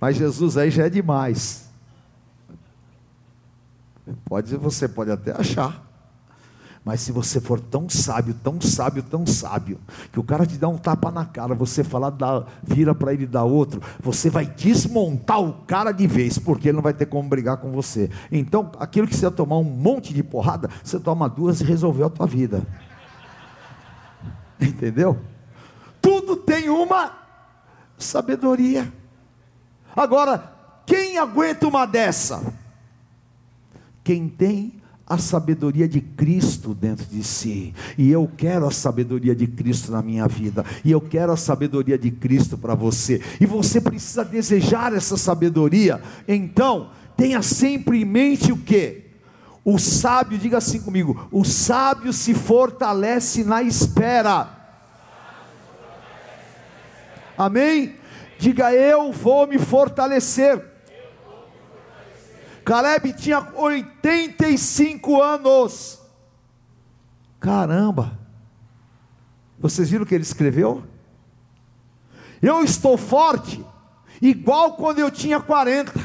[0.00, 1.68] Mas Jesus aí já é demais.
[4.24, 5.87] Pode, você pode até achar.
[6.88, 9.78] Mas se você for tão sábio, tão sábio, tão sábio,
[10.10, 13.26] que o cara te dá um tapa na cara, você falar, dá, vira para ele
[13.26, 17.28] dar outro, você vai desmontar o cara de vez, porque ele não vai ter como
[17.28, 18.10] brigar com você.
[18.32, 22.10] Então, aquilo que você tomar um monte de porrada, você toma duas e resolveu a
[22.10, 22.66] tua vida.
[24.58, 25.20] Entendeu?
[26.00, 27.12] Tudo tem uma
[27.98, 28.90] sabedoria.
[29.94, 30.54] Agora,
[30.86, 32.50] quem aguenta uma dessa?
[34.02, 34.77] Quem tem
[35.08, 37.74] a sabedoria de Cristo dentro de si.
[37.96, 40.64] E eu quero a sabedoria de Cristo na minha vida.
[40.84, 43.22] E eu quero a sabedoria de Cristo para você.
[43.40, 46.02] E você precisa desejar essa sabedoria.
[46.26, 49.04] Então, tenha sempre em mente o que?
[49.64, 54.56] O sábio, diga assim comigo: o sábio se fortalece na espera.
[57.36, 57.94] Amém?
[58.38, 60.77] Diga eu vou me fortalecer.
[62.68, 65.98] Caleb tinha 85 anos.
[67.40, 68.18] Caramba!
[69.58, 70.84] Vocês viram o que ele escreveu?
[72.42, 73.64] Eu estou forte,
[74.20, 75.98] igual quando eu tinha 40,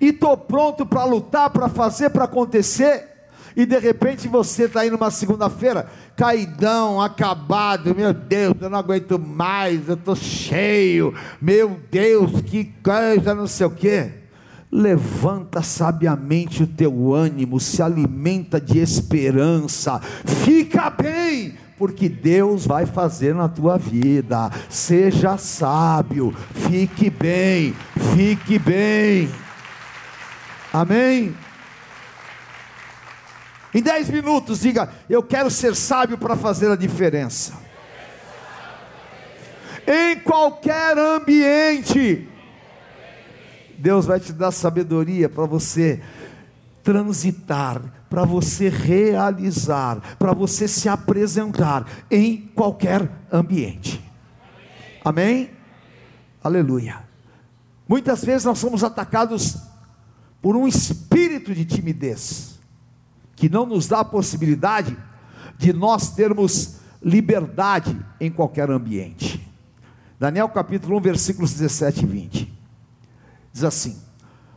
[0.00, 3.08] e estou pronto para lutar, para fazer, para acontecer.
[3.54, 9.16] E de repente você está aí numa segunda-feira, caidão, acabado, meu Deus, eu não aguento
[9.16, 14.21] mais, eu estou cheio, meu Deus, que coisa, não sei o quê.
[14.72, 23.34] Levanta sabiamente o teu ânimo, se alimenta de esperança, fica bem, porque Deus vai fazer
[23.34, 24.50] na tua vida.
[24.70, 27.74] Seja sábio, fique bem,
[28.16, 29.28] fique bem.
[30.72, 31.36] Amém?
[33.74, 37.60] Em dez minutos, diga: Eu quero ser sábio para fazer a diferença.
[39.86, 42.28] Em qualquer ambiente,
[43.82, 46.00] Deus vai te dar sabedoria para você
[46.84, 54.00] transitar, para você realizar, para você se apresentar em qualquer ambiente.
[55.04, 55.50] Amém?
[56.44, 57.02] Aleluia.
[57.88, 59.56] Muitas vezes nós somos atacados
[60.40, 62.60] por um espírito de timidez,
[63.34, 64.96] que não nos dá a possibilidade
[65.58, 69.44] de nós termos liberdade em qualquer ambiente.
[70.20, 72.41] Daniel capítulo 1, versículos 17 e 20.
[73.52, 74.00] Diz assim: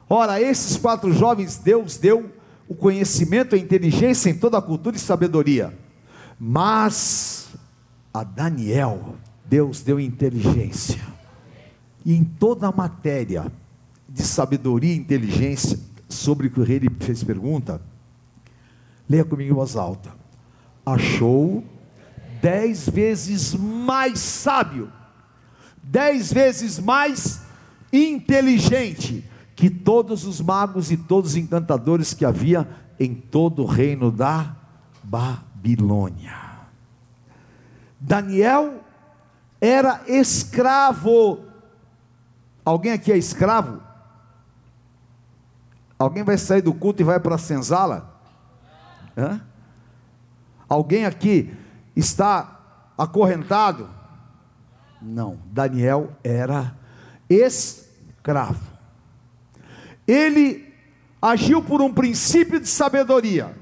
[0.10, 2.31] Ora, esses quatro jovens Deus deu
[2.67, 5.77] o conhecimento, a inteligência em toda a cultura e sabedoria.
[6.39, 7.49] Mas
[8.13, 11.01] a Daniel, Deus deu inteligência.
[12.03, 13.51] E em toda a matéria
[14.08, 17.81] de sabedoria e inteligência sobre o que o rei lhe fez pergunta,
[19.10, 20.13] leia comigo em voz alta.
[20.86, 21.63] Achou
[22.41, 24.91] dez vezes mais sábio,
[25.84, 27.44] dez vezes mais
[27.95, 29.23] inteligente
[29.55, 32.67] que todos os magos e todos os encantadores que havia
[32.99, 34.55] em todo o reino da
[35.01, 36.34] Babilônia.
[37.99, 38.84] Daniel
[39.62, 41.45] era escravo.
[42.63, 43.81] Alguém aqui é escravo?
[45.97, 48.13] Alguém vai sair do culto e vai para a senzala?
[49.17, 49.41] Hã?
[50.67, 51.55] Alguém aqui
[51.95, 52.60] está
[52.97, 53.89] acorrentado?
[55.01, 56.75] Não, Daniel era
[57.29, 57.85] escravo
[58.25, 58.59] escravo.
[60.07, 60.73] Ele
[61.21, 63.55] agiu por um princípio de sabedoria.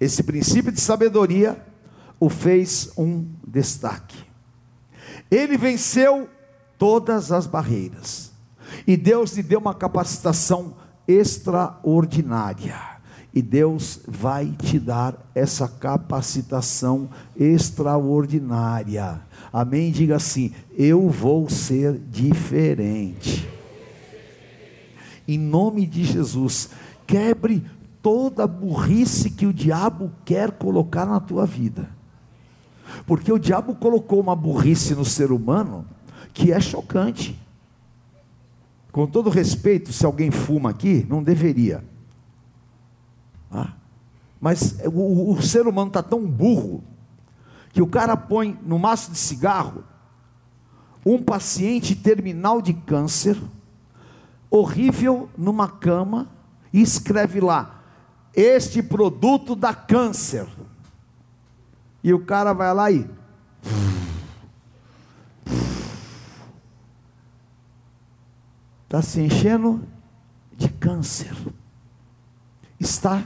[0.00, 1.64] Esse princípio de sabedoria
[2.18, 4.24] o fez um destaque.
[5.30, 6.28] Ele venceu
[6.76, 8.32] todas as barreiras.
[8.86, 12.89] E Deus lhe deu uma capacitação extraordinária.
[13.32, 19.20] E Deus vai te dar essa capacitação extraordinária.
[19.52, 19.92] Amém?
[19.92, 23.48] Diga assim: Eu vou ser diferente.
[25.28, 26.70] Em nome de Jesus,
[27.06, 27.62] quebre
[28.02, 31.88] toda a burrice que o diabo quer colocar na tua vida.
[33.06, 35.86] Porque o diabo colocou uma burrice no ser humano
[36.34, 37.38] que é chocante.
[38.90, 41.84] Com todo respeito, se alguém fuma aqui, não deveria.
[43.50, 43.72] Ah,
[44.40, 46.82] mas o, o ser humano está tão burro
[47.72, 49.84] que o cara põe no maço de cigarro
[51.04, 53.40] um paciente terminal de câncer,
[54.50, 56.28] horrível, numa cama,
[56.72, 57.82] e escreve lá:
[58.34, 60.46] Este produto dá câncer.
[62.02, 63.08] E o cara vai lá e.
[68.84, 69.86] Está se enchendo
[70.56, 71.34] de câncer.
[72.78, 73.24] Está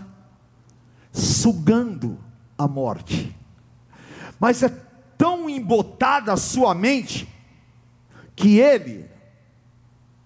[1.15, 2.19] sugando
[2.59, 3.35] a morte.
[4.41, 4.69] Mas é
[5.17, 7.33] tão embotada a sua mente
[8.35, 9.09] que ele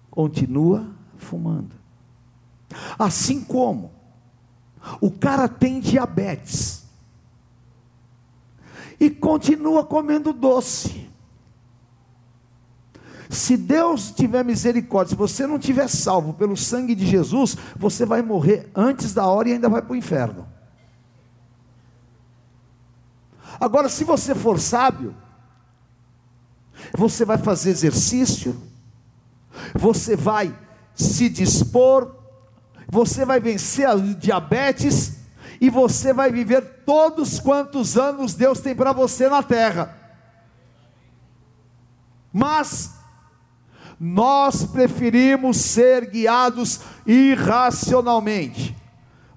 [0.09, 1.75] continua fumando.
[2.97, 3.91] Assim como
[4.99, 6.85] o cara tem diabetes
[8.99, 11.07] e continua comendo doce.
[13.29, 18.23] Se Deus tiver misericórdia, se você não tiver salvo pelo sangue de Jesus, você vai
[18.23, 20.47] morrer antes da hora e ainda vai para o inferno.
[23.59, 25.15] Agora, se você for sábio,
[26.97, 28.59] você vai fazer exercício,
[29.73, 30.57] você vai
[30.95, 32.15] se dispor,
[32.87, 35.19] você vai vencer a diabetes
[35.59, 39.95] e você vai viver todos quantos anos Deus tem para você na terra.
[42.31, 42.93] Mas
[43.99, 48.78] nós preferimos ser guiados irracionalmente.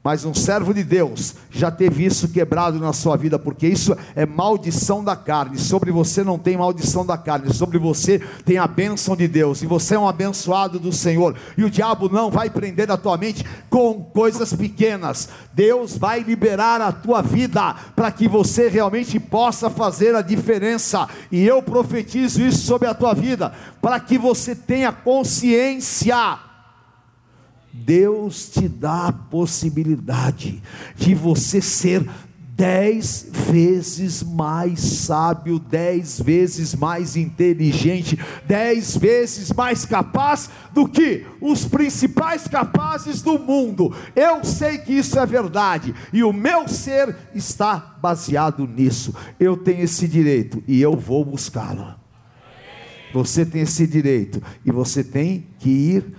[0.04, 4.26] Mas um servo de Deus já teve isso quebrado na sua vida, porque isso é
[4.26, 5.56] maldição da carne.
[5.58, 9.66] Sobre você não tem maldição da carne, sobre você tem a bênção de Deus, e
[9.66, 11.36] você é um abençoado do Senhor.
[11.56, 15.28] E o diabo não vai prender a tua mente com coisas pequenas.
[15.52, 21.08] Deus vai liberar a tua vida para que você realmente possa fazer a diferença.
[21.30, 26.51] E eu profetizo isso sobre a tua vida, para que você tenha consciência
[27.72, 30.62] Deus te dá a possibilidade
[30.94, 32.06] de você ser
[32.54, 41.64] dez vezes mais sábio, dez vezes mais inteligente, dez vezes mais capaz do que os
[41.64, 43.94] principais capazes do mundo.
[44.14, 49.14] Eu sei que isso é verdade e o meu ser está baseado nisso.
[49.40, 51.94] Eu tenho esse direito e eu vou buscá-lo.
[53.14, 56.14] Você tem esse direito e você tem que ir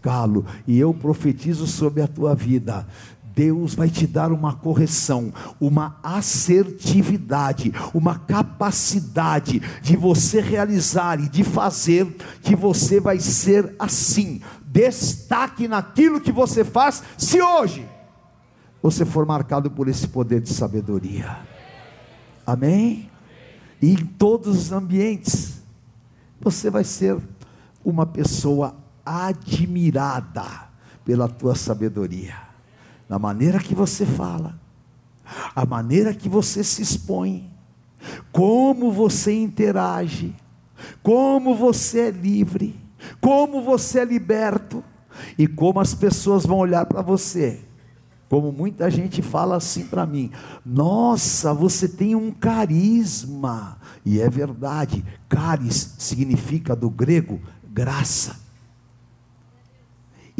[0.00, 0.46] buscá-lo.
[0.66, 2.86] E eu profetizo sobre a tua vida.
[3.34, 11.44] Deus vai te dar uma correção, uma assertividade, uma capacidade de você realizar e de
[11.44, 12.06] fazer,
[12.42, 14.42] que você vai ser assim.
[14.66, 17.86] Destaque naquilo que você faz, se hoje
[18.82, 21.38] você for marcado por esse poder de sabedoria.
[22.46, 23.08] Amém?
[23.80, 25.62] E em todos os ambientes,
[26.40, 27.16] você vai ser
[27.84, 28.74] uma pessoa
[29.28, 30.68] admirada
[31.04, 32.50] pela tua sabedoria
[33.10, 34.56] na maneira que você fala,
[35.52, 37.50] a maneira que você se expõe,
[38.30, 40.32] como você interage,
[41.02, 42.80] como você é livre,
[43.20, 44.84] como você é liberto
[45.36, 47.58] e como as pessoas vão olhar para você.
[48.28, 50.30] Como muita gente fala assim para mim:
[50.64, 53.76] Nossa, você tem um carisma.
[54.04, 58.38] E é verdade, caris significa do grego graça.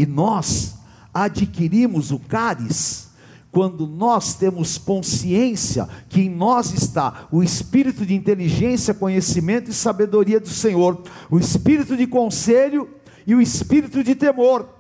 [0.00, 0.76] E nós
[1.12, 3.10] adquirimos o cáris
[3.52, 10.40] quando nós temos consciência que em nós está o espírito de inteligência, conhecimento e sabedoria
[10.40, 12.88] do Senhor, o espírito de conselho
[13.26, 14.70] e o espírito de temor.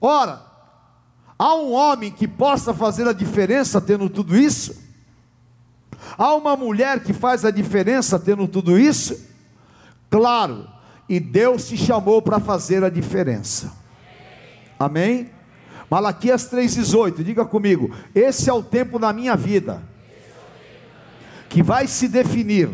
[0.00, 0.44] Ora,
[1.38, 4.74] há um homem que possa fazer a diferença tendo tudo isso?
[6.18, 9.24] Há uma mulher que faz a diferença tendo tudo isso?
[10.10, 10.68] Claro,
[11.08, 13.83] e Deus te chamou para fazer a diferença.
[14.78, 15.30] Amém?
[15.90, 19.82] Malaquias 3,18, diga comigo: esse é o tempo da minha vida
[21.48, 22.68] que vai se definir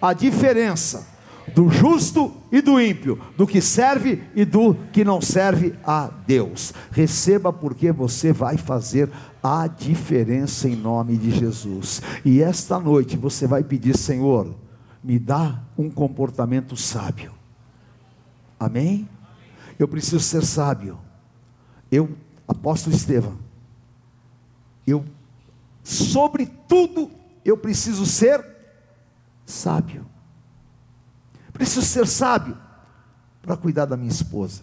[0.00, 1.06] a diferença
[1.54, 6.74] do justo e do ímpio, do que serve e do que não serve a Deus.
[6.90, 9.10] Receba porque você vai fazer
[9.42, 12.02] a diferença em nome de Jesus.
[12.24, 14.54] E esta noite você vai pedir, Senhor,
[15.02, 17.32] me dá um comportamento sábio.
[18.60, 19.08] Amém?
[19.78, 20.98] Eu preciso ser sábio.
[21.90, 22.16] Eu,
[22.46, 23.38] apóstolo Estevão,
[24.86, 25.04] eu,
[25.82, 27.10] sobretudo,
[27.44, 28.44] eu preciso ser
[29.46, 30.06] sábio.
[31.52, 32.56] Preciso ser sábio
[33.42, 34.62] para cuidar da minha esposa.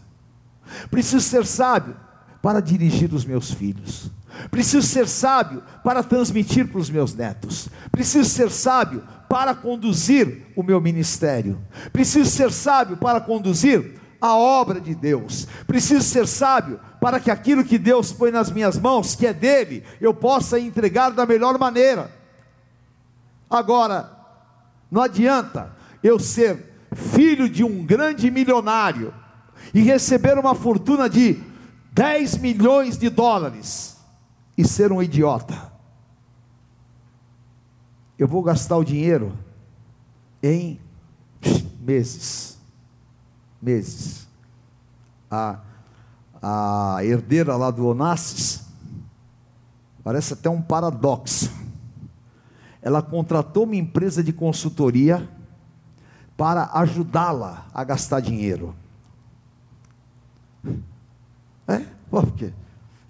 [0.90, 1.96] Preciso ser sábio
[2.42, 4.12] para dirigir os meus filhos.
[4.52, 7.70] Preciso ser sábio para transmitir para os meus netos.
[7.92, 11.60] Preciso ser sábio para conduzir o meu ministério.
[11.92, 15.48] Preciso ser sábio para conduzir a obra de Deus.
[15.68, 19.84] Preciso ser sábio para que aquilo que Deus põe nas minhas mãos, que é dele,
[20.02, 22.12] eu possa entregar da melhor maneira.
[23.50, 24.12] Agora,
[24.90, 25.72] não adianta
[26.02, 29.14] eu ser filho de um grande milionário
[29.74, 31.42] e receber uma fortuna de
[31.92, 33.98] 10 milhões de dólares
[34.58, 35.72] e ser um idiota.
[38.18, 39.38] Eu vou gastar o dinheiro
[40.42, 40.80] em
[41.80, 42.55] meses
[43.66, 44.28] meses.
[45.30, 45.60] A,
[46.42, 48.64] a herdeira lá do Onassis,
[50.04, 51.52] parece até um paradoxo.
[52.82, 55.28] Ela contratou uma empresa de consultoria
[56.38, 58.76] para ajudá-la a gastar dinheiro.
[61.68, 61.82] É?
[62.12, 62.32] Por?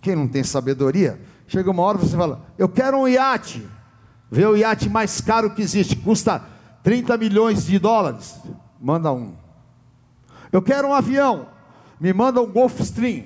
[0.01, 3.67] Quem não tem sabedoria, chega uma hora você fala: Eu quero um iate.
[4.31, 6.41] Vê o iate mais caro que existe, custa
[6.83, 8.39] 30 milhões de dólares.
[8.79, 9.33] Manda um.
[10.55, 11.47] Eu quero um avião.
[11.99, 13.25] Me manda um Gulfstream.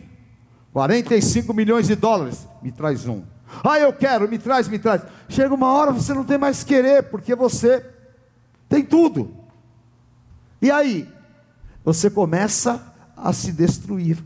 [0.73, 2.47] 45 milhões de dólares.
[2.59, 3.21] Me traz um.
[3.63, 5.03] Ah, eu quero, me traz, me traz.
[5.27, 7.85] Chega uma hora você não tem mais querer, porque você
[8.67, 9.31] tem tudo.
[10.59, 11.07] E aí?
[11.85, 12.81] Você começa
[13.15, 14.17] a se destruir.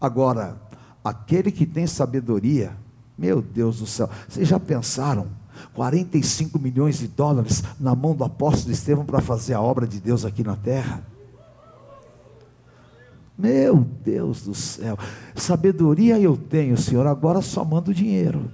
[0.00, 0.56] Agora,
[1.02, 2.76] aquele que tem sabedoria,
[3.18, 5.26] meu Deus do céu, vocês já pensaram?
[5.74, 10.24] 45 milhões de dólares na mão do apóstolo Estevão para fazer a obra de Deus
[10.24, 11.13] aqui na terra?
[13.36, 14.96] Meu Deus do céu,
[15.34, 18.48] sabedoria eu tenho, Senhor, agora só mando dinheiro.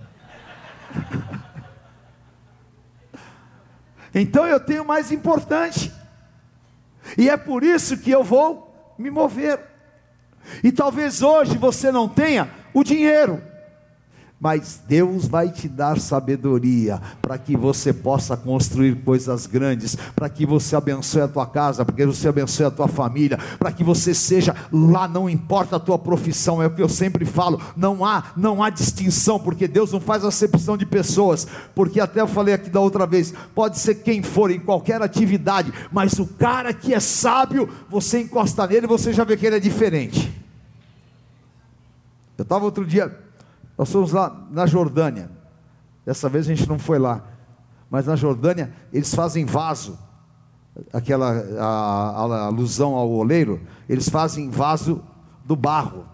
[4.15, 5.93] então eu tenho mais importante,
[7.19, 9.61] e é por isso que eu vou me mover.
[10.65, 13.43] E talvez hoje você não tenha o dinheiro,
[14.41, 20.47] mas Deus vai te dar sabedoria para que você possa construir coisas grandes, para que
[20.47, 24.15] você abençoe a tua casa, para que você abençoe a tua família, para que você
[24.15, 28.33] seja lá, não importa a tua profissão, é o que eu sempre falo, não há,
[28.35, 32.71] não há distinção, porque Deus não faz acepção de pessoas, porque até eu falei aqui
[32.71, 37.01] da outra vez, pode ser quem for, em qualquer atividade, mas o cara que é
[37.01, 40.33] sábio, você encosta nele, você já vê que ele é diferente.
[42.39, 43.15] Eu estava outro dia
[43.81, 45.31] nós fomos lá na Jordânia.
[46.05, 47.25] Dessa vez a gente não foi lá.
[47.89, 49.99] Mas na Jordânia eles fazem vaso.
[50.93, 53.59] Aquela a, a alusão ao oleiro,
[53.89, 55.03] eles fazem vaso
[55.47, 56.05] do barro.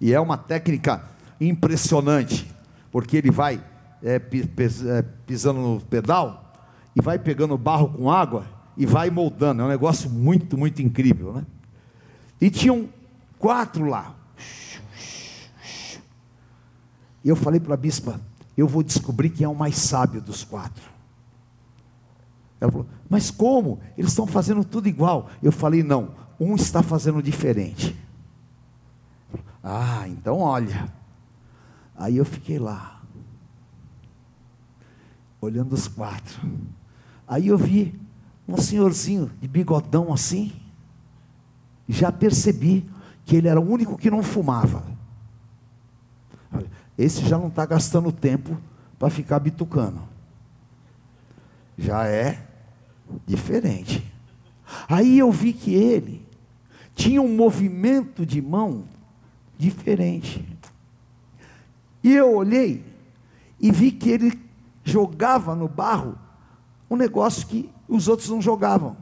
[0.00, 1.04] E é uma técnica
[1.40, 2.52] impressionante,
[2.90, 3.62] porque ele vai
[4.02, 6.52] é, é, pisando no pedal
[6.96, 8.44] e vai pegando barro com água
[8.76, 9.62] e vai moldando.
[9.62, 11.46] É um negócio muito, muito incrível, né?
[12.40, 12.88] E tinham
[13.38, 14.16] quatro lá.
[17.28, 18.18] E eu falei para a bispa:
[18.56, 20.82] eu vou descobrir quem é o mais sábio dos quatro.
[22.58, 23.80] Ela falou: mas como?
[23.98, 25.28] Eles estão fazendo tudo igual.
[25.42, 27.94] Eu falei: não, um está fazendo diferente.
[29.62, 30.90] Ah, então olha.
[31.94, 33.02] Aí eu fiquei lá,
[35.38, 36.40] olhando os quatro.
[37.26, 38.00] Aí eu vi
[38.48, 40.50] um senhorzinho de bigodão assim.
[41.86, 42.88] Já percebi
[43.26, 44.96] que ele era o único que não fumava.
[46.98, 48.60] Esse já não está gastando tempo
[48.98, 50.02] para ficar bitucando.
[51.78, 52.44] Já é
[53.24, 54.12] diferente.
[54.88, 56.26] Aí eu vi que ele
[56.96, 58.84] tinha um movimento de mão
[59.56, 60.44] diferente.
[62.02, 62.84] E eu olhei
[63.60, 64.40] e vi que ele
[64.84, 66.18] jogava no barro
[66.90, 68.96] um negócio que os outros não jogavam.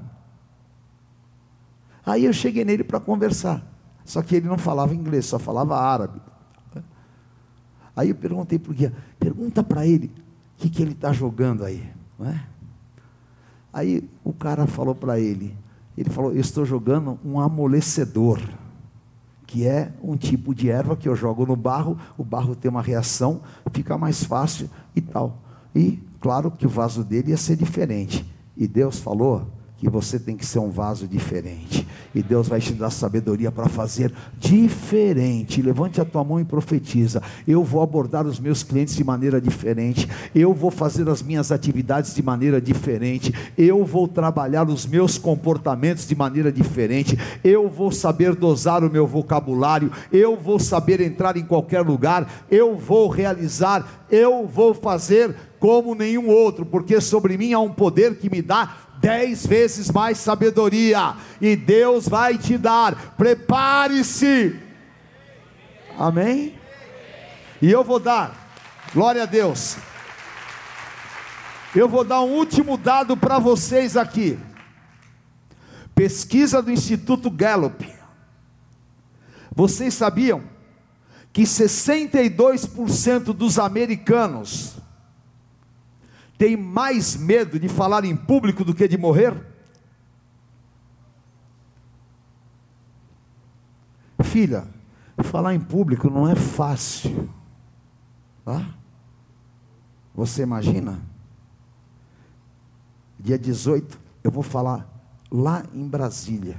[2.05, 3.65] Aí eu cheguei nele para conversar.
[4.05, 6.21] Só que ele não falava inglês, só falava árabe.
[7.97, 10.13] Aí eu perguntei para o guia, pergunta para ele
[10.55, 11.83] o que, que ele está jogando aí.
[12.19, 12.45] Não é?
[13.73, 15.57] Aí o cara falou para ele,
[15.97, 18.41] ele falou, eu estou jogando um amolecedor,
[19.47, 22.83] que é um tipo de erva que eu jogo no barro, o barro tem uma
[22.83, 23.41] reação,
[23.73, 25.39] fica mais fácil e tal.
[25.75, 28.25] E claro que o vaso dele ia ser diferente.
[28.57, 29.47] E Deus falou
[29.87, 31.87] que você tem que ser um vaso diferente.
[32.13, 35.63] E Deus vai te dar sabedoria para fazer diferente.
[35.63, 37.23] Levante a tua mão e profetiza.
[37.47, 40.09] Eu vou abordar os meus clientes de maneira diferente.
[40.35, 43.33] Eu vou fazer as minhas atividades de maneira diferente.
[43.57, 47.17] Eu vou trabalhar os meus comportamentos de maneira diferente.
[47.45, 49.93] Eu vou saber dosar o meu vocabulário.
[50.11, 52.45] Eu vou saber entrar em qualquer lugar.
[52.51, 54.05] Eu vou realizar.
[54.11, 58.86] Eu vou fazer como nenhum outro, porque sobre mim há um poder que me dá
[59.07, 63.15] dez vezes mais sabedoria, e Deus vai te dar.
[63.17, 64.59] Prepare-se.
[65.97, 66.59] Amém?
[67.63, 68.35] E eu vou dar,
[68.93, 69.77] glória a Deus.
[71.73, 74.37] Eu vou dar um último dado para vocês aqui.
[75.95, 77.89] Pesquisa do Instituto Gallup.
[79.55, 80.43] Vocês sabiam
[81.33, 84.76] que 62% dos americanos
[86.39, 89.35] tem mais medo de falar em público do que de morrer?
[94.23, 94.67] Filha,
[95.23, 97.31] falar em público não é fácil.
[98.45, 98.75] Tá?
[100.15, 101.01] Você imagina?
[103.19, 104.89] Dia 18, eu vou falar
[105.31, 106.59] lá em Brasília.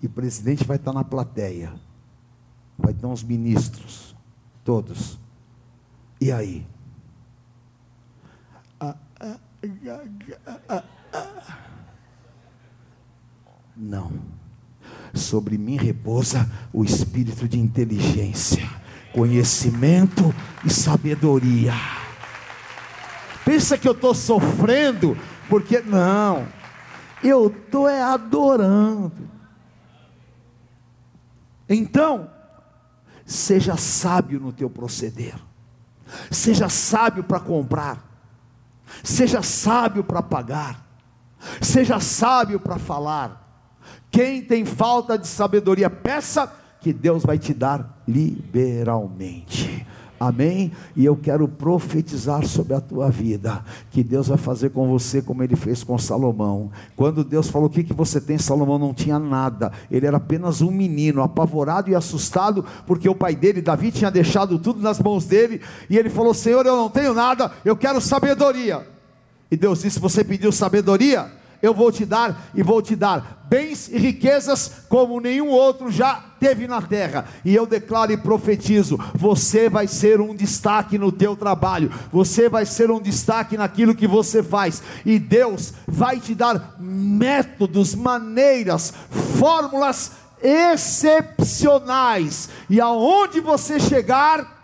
[0.00, 1.72] E o presidente vai estar na plateia.
[2.78, 4.16] Vai ter uns ministros,
[4.64, 5.18] todos.
[6.20, 6.66] E aí?
[13.76, 14.12] Não.
[15.14, 18.68] Sobre mim repousa o espírito de inteligência,
[19.12, 20.34] conhecimento
[20.64, 21.74] e sabedoria.
[23.44, 25.16] Pensa que eu estou sofrendo,
[25.48, 26.46] porque não,
[27.22, 29.30] eu estou é adorando.
[31.68, 32.30] Então,
[33.24, 35.34] seja sábio no teu proceder,
[36.30, 38.11] seja sábio para comprar,
[39.02, 40.84] Seja sábio para pagar.
[41.60, 43.42] Seja sábio para falar.
[44.10, 49.86] Quem tem falta de sabedoria, peça que Deus vai te dar liberalmente.
[50.22, 50.70] Amém?
[50.94, 55.42] E eu quero profetizar sobre a tua vida, que Deus vai fazer com você como
[55.42, 56.70] ele fez com Salomão.
[56.94, 58.38] Quando Deus falou: O que, que você tem?
[58.38, 63.34] Salomão não tinha nada, ele era apenas um menino, apavorado e assustado, porque o pai
[63.34, 65.60] dele, Davi, tinha deixado tudo nas mãos dele,
[65.90, 68.86] e ele falou: Senhor, eu não tenho nada, eu quero sabedoria.
[69.50, 71.41] E Deus disse: Você pediu sabedoria?
[71.62, 76.24] Eu vou te dar e vou te dar bens e riquezas como nenhum outro já
[76.40, 77.26] teve na terra.
[77.44, 82.66] E eu declaro e profetizo: você vai ser um destaque no teu trabalho, você vai
[82.66, 88.94] ser um destaque naquilo que você faz, e Deus vai te dar métodos, maneiras,
[89.38, 94.60] fórmulas excepcionais, e aonde você chegar,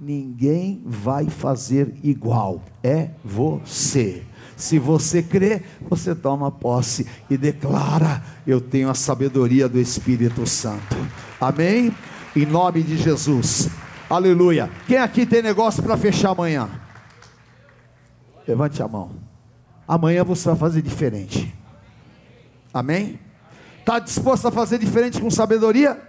[0.00, 4.22] ninguém vai fazer igual, é você.
[4.64, 10.96] Se você crê, você toma posse e declara: Eu tenho a sabedoria do Espírito Santo.
[11.38, 11.94] Amém?
[12.34, 13.68] Em nome de Jesus.
[14.08, 14.70] Aleluia.
[14.86, 16.70] Quem aqui tem negócio para fechar amanhã?
[18.48, 19.10] Levante a mão.
[19.86, 21.54] Amanhã você vai fazer diferente.
[22.72, 23.20] Amém?
[23.80, 26.00] Está disposto a fazer diferente com sabedoria?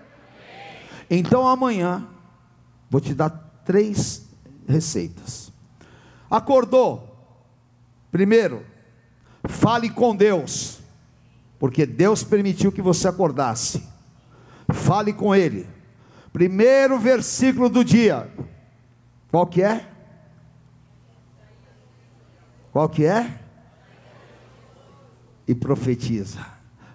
[1.09, 2.07] Então amanhã
[2.89, 3.31] vou te dar
[3.65, 4.25] três
[4.65, 5.51] receitas.
[6.31, 7.14] Acordou?
[8.16, 8.63] Primeiro,
[9.43, 10.80] fale com Deus,
[11.59, 13.84] porque Deus permitiu que você acordasse.
[14.70, 15.68] Fale com Ele.
[16.32, 18.32] Primeiro versículo do dia.
[19.30, 19.86] Qual que é?
[22.72, 23.38] Qual que é?
[25.45, 26.39] E profetiza.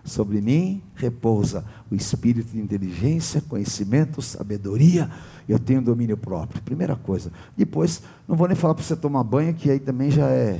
[0.02, 5.10] Sobre mim repousa o espírito de inteligência, conhecimento, sabedoria.
[5.46, 6.62] Eu tenho domínio próprio.
[6.62, 7.30] Primeira coisa.
[7.54, 10.58] Depois, não vou nem falar para você tomar banho, que aí também já é,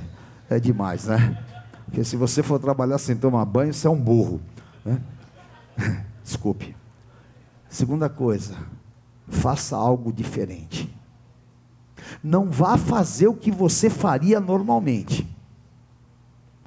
[0.51, 1.38] é demais, né?
[1.84, 4.40] Porque se você for trabalhar sem tomar banho, você é um burro.
[4.84, 5.01] Né?
[6.22, 6.76] Desculpe.
[7.68, 8.57] Segunda coisa,
[9.28, 10.92] faça algo diferente.
[12.22, 15.26] Não vá fazer o que você faria normalmente.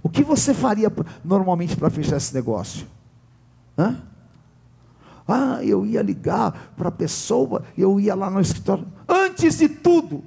[0.01, 0.91] O que você faria
[1.23, 2.88] normalmente para fechar esse negócio?
[3.77, 4.01] Hã?
[5.27, 8.86] Ah, eu ia ligar para a pessoa, eu ia lá no escritório.
[9.07, 10.23] Antes de tudo,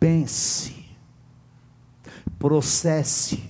[0.00, 0.86] pense,
[2.38, 3.44] processe,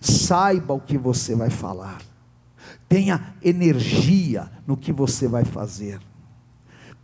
[0.00, 2.02] saiba o que você vai falar,
[2.88, 6.00] tenha energia no que você vai fazer.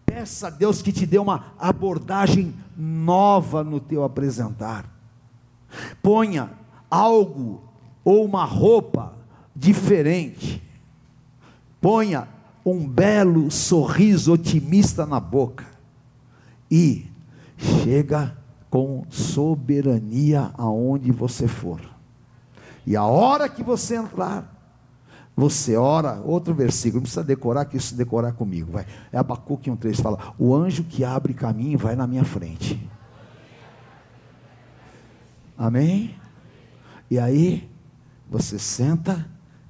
[0.05, 4.85] Peça a Deus que te dê uma abordagem nova no teu apresentar.
[6.03, 6.51] Ponha
[6.91, 7.63] algo
[8.05, 9.15] ou uma roupa
[9.55, 10.61] diferente.
[11.81, 12.27] Ponha
[12.67, 15.65] um belo sorriso otimista na boca.
[16.69, 17.07] E
[17.57, 18.37] chega
[18.71, 21.81] com soberania aonde você for.
[22.87, 24.57] E a hora que você entrar,
[25.37, 28.87] você ora, outro versículo, não precisa decorar, que isso decorar comigo, vai.
[29.13, 32.89] É Abacuque 1,3 fala: O anjo que abre caminho vai na minha frente.
[35.59, 36.15] Amém?
[37.11, 37.69] E aí,
[38.31, 39.27] você senta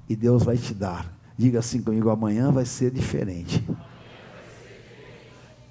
[0.07, 1.11] e Deus vai te dar.
[1.37, 3.67] Diga assim comigo: amanhã vai ser diferente.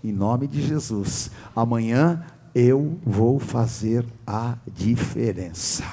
[0.03, 1.31] Em nome de Jesus.
[1.55, 2.25] Amanhã
[2.55, 5.85] eu vou fazer a diferença.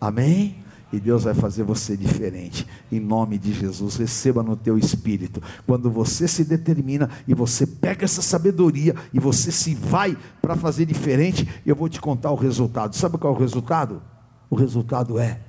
[0.00, 0.66] Amém?
[0.92, 2.66] e Deus vai fazer você diferente.
[2.90, 5.42] Em nome de Jesus, receba no teu espírito.
[5.66, 10.86] Quando você se determina e você pega essa sabedoria e você se vai para fazer
[10.86, 12.94] diferente, eu vou te contar o resultado.
[12.94, 14.02] Sabe qual é o resultado?
[14.48, 15.40] O resultado é: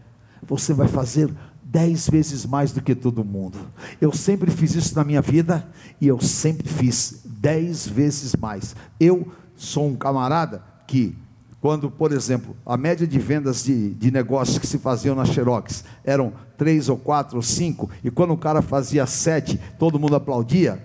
[0.45, 1.33] você vai fazer
[1.63, 3.57] dez vezes mais do que todo mundo.
[4.01, 5.67] Eu sempre fiz isso na minha vida
[6.01, 8.75] e eu sempre fiz dez vezes mais.
[8.99, 11.17] Eu sou um camarada que
[11.59, 15.83] quando, por exemplo, a média de vendas de, de negócios que se faziam na Xerox
[16.03, 20.81] eram três ou quatro ou cinco, e quando o cara fazia sete, todo mundo aplaudia.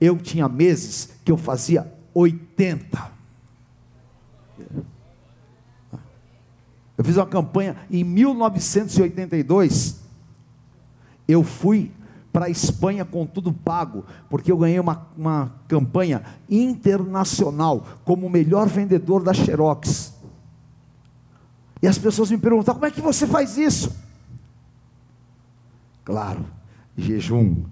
[0.00, 3.18] Eu tinha meses que eu fazia 80.
[6.96, 10.00] Eu fiz uma campanha em 1982.
[11.26, 11.92] Eu fui
[12.38, 18.30] para a Espanha com tudo pago, porque eu ganhei uma, uma campanha internacional como o
[18.30, 20.14] melhor vendedor da Xerox.
[21.82, 23.92] E as pessoas me perguntam: como é que você faz isso?
[26.04, 26.46] Claro,
[26.96, 27.64] jejum,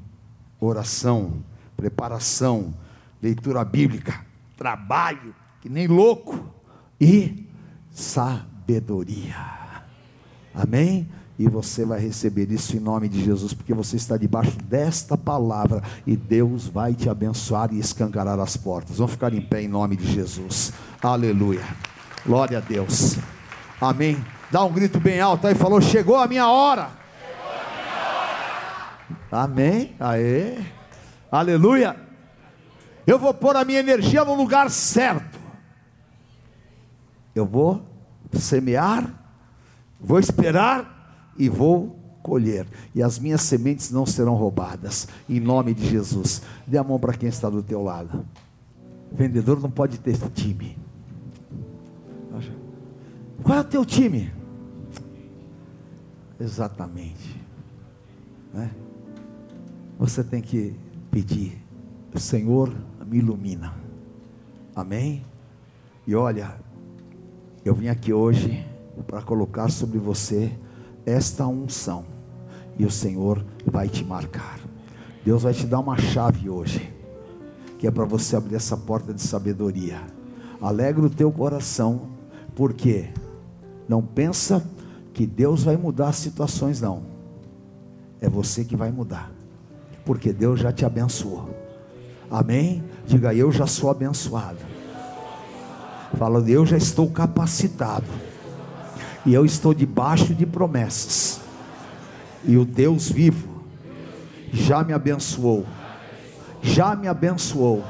[0.59, 1.35] oração,
[1.77, 2.75] preparação,
[3.23, 6.45] leitura bíblica, trabalho, que nem louco,
[7.01, 7.49] e
[7.93, 9.37] sabedoria.
[10.53, 11.09] Amém?
[11.39, 15.83] E você vai receber isso em nome de Jesus, porque você está debaixo desta palavra
[16.07, 18.97] e Deus vai te abençoar e escancarar as portas.
[18.97, 20.73] Vamos ficar em pé em nome de Jesus.
[21.03, 21.65] Aleluia.
[22.25, 23.19] Glória a Deus.
[23.79, 24.17] Amém.
[24.51, 26.85] Dá um grito bem alto aí, falou: Chegou a minha hora.
[26.85, 26.89] A
[27.87, 29.45] minha hora.
[29.45, 29.95] Amém.
[30.01, 30.59] Aê.
[31.31, 31.97] Aleluia.
[33.07, 35.39] Eu vou pôr a minha energia no lugar certo.
[37.35, 37.85] Eu vou
[38.33, 39.09] semear,
[40.01, 40.96] vou esperar
[41.39, 42.67] e vou colher.
[42.95, 45.09] E as minhas sementes não serão roubadas.
[45.29, 46.43] Em nome de Jesus.
[46.67, 48.25] Dê a mão para quem está do teu lado.
[49.13, 50.77] Vendedor não pode ter time.
[53.47, 54.33] Qual é o teu time?
[56.41, 57.41] Exatamente.
[58.53, 58.73] Né?
[60.01, 60.75] Você tem que
[61.13, 61.63] pedir,
[62.17, 62.75] Senhor,
[63.07, 63.73] me ilumina.
[64.75, 65.25] Amém?
[66.07, 66.57] E olha,
[67.65, 68.67] eu vim aqui hoje
[69.07, 70.53] para colocar sobre você
[71.07, 72.05] esta unção,
[72.77, 74.59] e o Senhor vai te marcar.
[75.25, 76.93] Deus vai te dar uma chave hoje,
[77.79, 80.01] que é para você abrir essa porta de sabedoria.
[80.61, 82.09] Alegra o teu coração,
[82.55, 83.09] porque
[83.89, 84.65] não pensa
[85.15, 87.03] que Deus vai mudar as situações, não.
[88.21, 89.31] É você que vai mudar,
[90.05, 91.49] porque Deus já te abençoou.
[92.31, 92.83] Amém?
[93.07, 94.59] Diga, eu já sou abençoado.
[96.19, 98.07] Fala, eu já estou capacitado.
[99.27, 101.41] E eu estou debaixo de promessas.
[102.45, 103.57] E o Deus vivo
[104.53, 105.67] já me abençoou.
[106.63, 107.85] Já me abençoou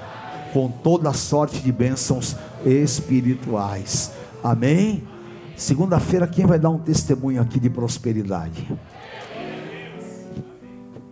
[0.53, 2.35] com toda sorte de bênçãos
[2.65, 4.13] espirituais.
[4.43, 5.07] Amém?
[5.55, 8.67] Segunda-feira, quem vai dar um testemunho aqui de prosperidade?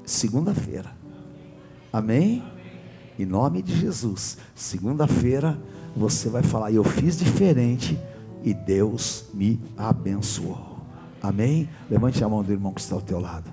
[0.04, 0.90] Segunda-feira.
[1.92, 2.42] Amém?
[3.18, 4.38] Em nome de Jesus.
[4.54, 5.58] Segunda-feira
[5.96, 7.98] você vai falar: Eu fiz diferente
[8.44, 10.78] e Deus me abençoou.
[11.22, 11.68] Amém?
[11.90, 13.50] Levante a mão do irmão que está ao teu lado.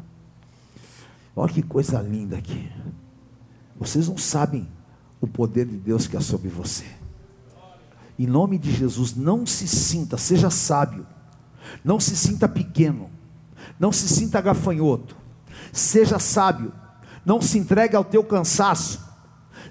[1.35, 2.69] Olha que coisa linda aqui.
[3.79, 4.67] Vocês não sabem
[5.19, 6.85] o poder de Deus que é sobre você.
[8.19, 11.07] Em nome de Jesus, não se sinta, seja sábio.
[11.83, 13.09] Não se sinta pequeno.
[13.79, 15.15] Não se sinta gafanhoto.
[15.71, 16.73] Seja sábio.
[17.25, 19.11] Não se entregue ao teu cansaço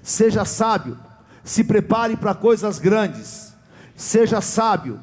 [0.01, 0.97] Seja sábio,
[1.43, 3.53] se prepare para coisas grandes.
[3.95, 4.99] Seja sábio,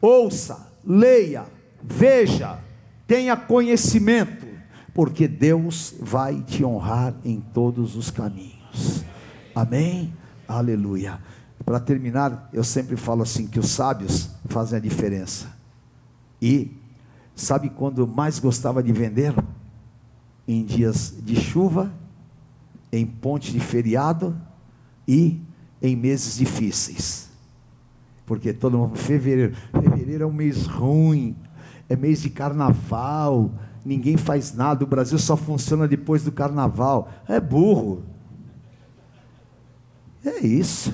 [0.00, 1.46] ouça, leia,
[1.82, 2.58] veja,
[3.06, 4.46] tenha conhecimento,
[4.94, 9.04] porque Deus vai te honrar em todos os caminhos.
[9.54, 10.12] Amém?
[10.46, 11.18] Aleluia.
[11.64, 15.46] Para terminar, eu sempre falo assim que os sábios fazem a diferença.
[16.40, 16.76] E
[17.34, 19.34] sabe quando mais gostava de vender?
[20.48, 21.92] Em dias de chuva
[22.92, 24.36] em ponte de feriado
[25.06, 25.40] e
[25.80, 27.28] em meses difíceis.
[28.26, 29.54] Porque todo mundo, fevereiro,
[30.10, 31.36] fevereiro é um mês ruim,
[31.88, 33.52] é mês de carnaval,
[33.84, 37.08] ninguém faz nada, o Brasil só funciona depois do carnaval.
[37.28, 38.02] É burro.
[40.24, 40.92] É isso.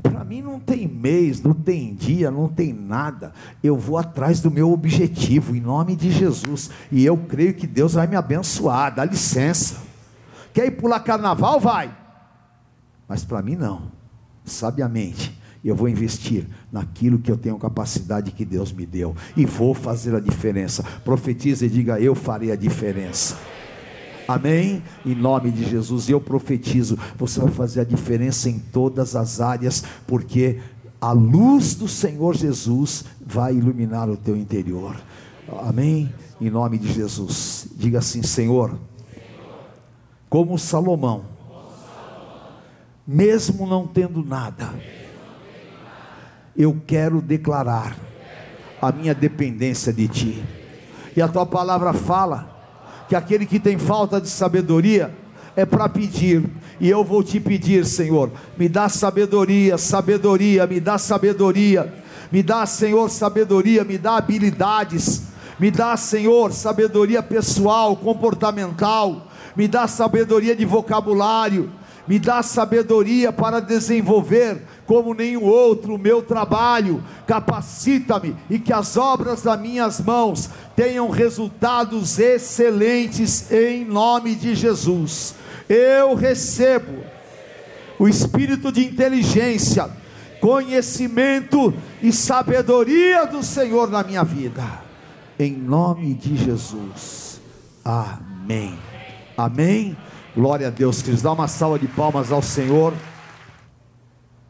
[0.00, 3.32] Para mim não tem mês, não tem dia, não tem nada.
[3.62, 6.70] Eu vou atrás do meu objetivo, em nome de Jesus.
[6.92, 8.94] E eu creio que Deus vai me abençoar.
[8.94, 9.82] Dá licença.
[10.54, 11.58] Quer ir pular carnaval?
[11.58, 11.94] Vai.
[13.08, 13.90] Mas para mim não.
[14.44, 15.37] Sabiamente,
[15.68, 20.14] eu vou investir naquilo que eu tenho capacidade que Deus me deu e vou fazer
[20.14, 20.82] a diferença.
[21.04, 23.36] Profetize e diga: Eu farei a diferença.
[24.26, 24.82] Amém?
[25.06, 29.84] Em nome de Jesus, eu profetizo: você vai fazer a diferença em todas as áreas,
[30.06, 30.58] porque
[31.00, 34.96] a luz do Senhor Jesus vai iluminar o teu interior.
[35.62, 36.12] Amém?
[36.40, 38.78] Em nome de Jesus, diga assim: Senhor
[40.28, 41.24] como Salomão,
[43.06, 44.74] mesmo não tendo nada,
[46.58, 47.96] eu quero declarar
[48.82, 50.44] a minha dependência de Ti.
[51.16, 52.58] E a Tua palavra fala
[53.08, 55.14] que aquele que tem falta de sabedoria
[55.54, 56.44] é para pedir,
[56.80, 61.92] e eu vou te pedir, Senhor, me dá sabedoria, sabedoria, me dá sabedoria,
[62.30, 65.22] me dá, Senhor, sabedoria, me dá habilidades,
[65.58, 71.72] me dá, Senhor, sabedoria pessoal, comportamental, me dá sabedoria de vocabulário,
[72.08, 78.96] me dá sabedoria para desenvolver como nenhum outro o meu trabalho, capacita-me e que as
[78.96, 85.34] obras das minhas mãos tenham resultados excelentes em nome de Jesus.
[85.68, 87.04] Eu recebo
[87.98, 89.90] o espírito de inteligência,
[90.40, 94.64] conhecimento e sabedoria do Senhor na minha vida,
[95.38, 97.38] em nome de Jesus.
[97.84, 98.78] Amém.
[99.36, 99.94] Amém?
[100.38, 101.22] Glória a Deus, queridos.
[101.22, 102.94] Dá uma salva de palmas ao Senhor.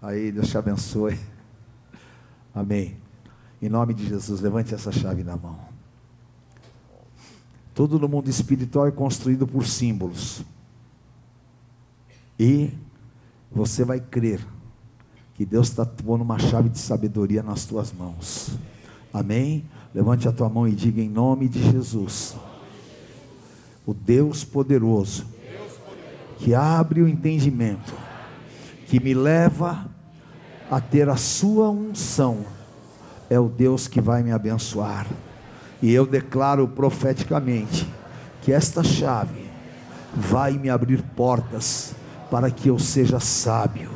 [0.03, 1.19] Aí, Deus te abençoe.
[2.55, 2.99] Amém.
[3.63, 5.59] Em nome de Jesus, levante essa chave na mão.
[7.75, 10.43] Tudo no mundo espiritual é construído por símbolos.
[12.39, 12.71] E
[13.51, 14.47] você vai crer
[15.37, 18.51] que Deus está pondo uma chave de sabedoria nas tuas mãos.
[19.11, 19.65] Amém?
[19.95, 22.37] Levante a tua mão e diga em nome de Jesus
[23.87, 25.25] o Deus poderoso,
[26.39, 27.93] que abre o entendimento,
[28.87, 29.87] que me leva
[30.71, 32.39] a ter a sua unção,
[33.29, 35.07] é o Deus que vai me abençoar.
[35.83, 37.87] E eu declaro profeticamente
[38.43, 39.49] que esta chave
[40.15, 41.95] vai me abrir portas
[42.31, 43.91] para que eu seja sábio,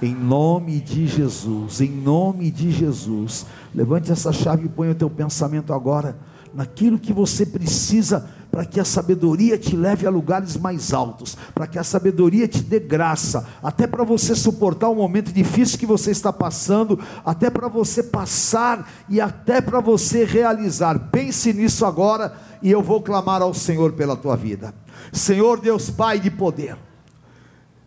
[0.00, 3.44] Em nome de Jesus, em nome de Jesus.
[3.74, 6.16] Levante essa chave e ponha o teu pensamento agora
[6.54, 11.66] naquilo que você precisa para que a sabedoria te leve a lugares mais altos, para
[11.66, 16.10] que a sabedoria te dê graça, até para você suportar um momento difícil que você
[16.10, 21.10] está passando, até para você passar e até para você realizar.
[21.10, 24.74] Pense nisso agora e eu vou clamar ao Senhor pela tua vida.
[25.12, 26.76] Senhor Deus Pai de poder,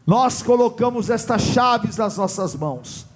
[0.06, 3.08] nós colocamos estas chaves nas nossas mãos.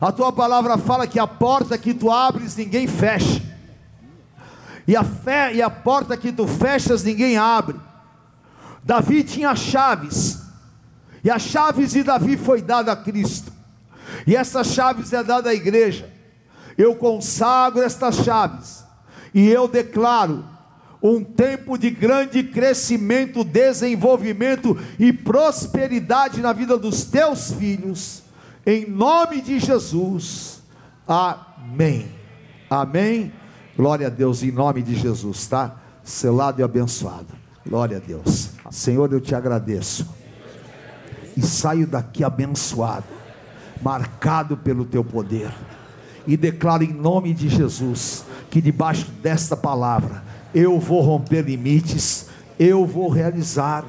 [0.00, 3.51] A tua palavra fala que a porta que tu abres ninguém fecha
[4.86, 7.78] e a fé e a porta que tu fechas ninguém abre.
[8.82, 10.40] Davi tinha chaves,
[11.22, 13.52] e as chaves de Davi foi dada a Cristo,
[14.26, 16.10] e essas chaves é dada à igreja.
[16.76, 18.84] Eu consagro estas chaves,
[19.32, 20.44] e eu declaro
[21.00, 28.22] um tempo de grande crescimento, desenvolvimento e prosperidade na vida dos teus filhos,
[28.66, 30.60] em nome de Jesus.
[31.06, 32.10] Amém.
[32.70, 33.32] Amém
[33.76, 35.76] Glória a Deus, em nome de Jesus, tá?
[36.04, 37.28] Selado e abençoado.
[37.66, 38.50] Glória a Deus.
[38.70, 40.06] Senhor, eu te agradeço.
[41.34, 43.06] E saio daqui abençoado,
[43.80, 45.50] marcado pelo teu poder.
[46.26, 50.22] E declaro em nome de Jesus que debaixo desta palavra
[50.54, 52.26] eu vou romper limites,
[52.58, 53.86] eu vou realizar.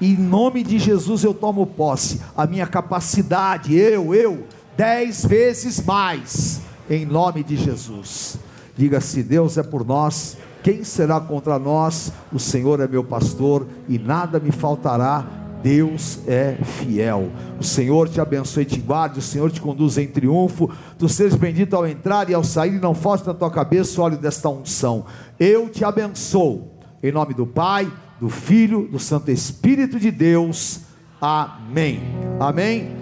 [0.00, 4.44] Em nome de Jesus eu tomo posse, a minha capacidade, eu, eu,
[4.76, 6.60] dez vezes mais,
[6.90, 8.36] em nome de Jesus.
[8.76, 12.12] Diga: se Deus é por nós, quem será contra nós?
[12.32, 15.26] O Senhor é meu pastor e nada me faltará.
[15.62, 17.30] Deus é fiel.
[17.58, 19.20] O Senhor te abençoe e te guarde.
[19.20, 20.68] O Senhor te conduz em triunfo.
[20.98, 22.80] Tu sejas bendito ao entrar e ao sair.
[22.80, 25.04] Não foste na tua cabeça o óleo desta unção.
[25.38, 26.72] Eu te abençoo.
[27.00, 30.80] Em nome do Pai, do Filho, do Santo Espírito de Deus.
[31.20, 32.00] Amém.
[32.40, 33.01] Amém.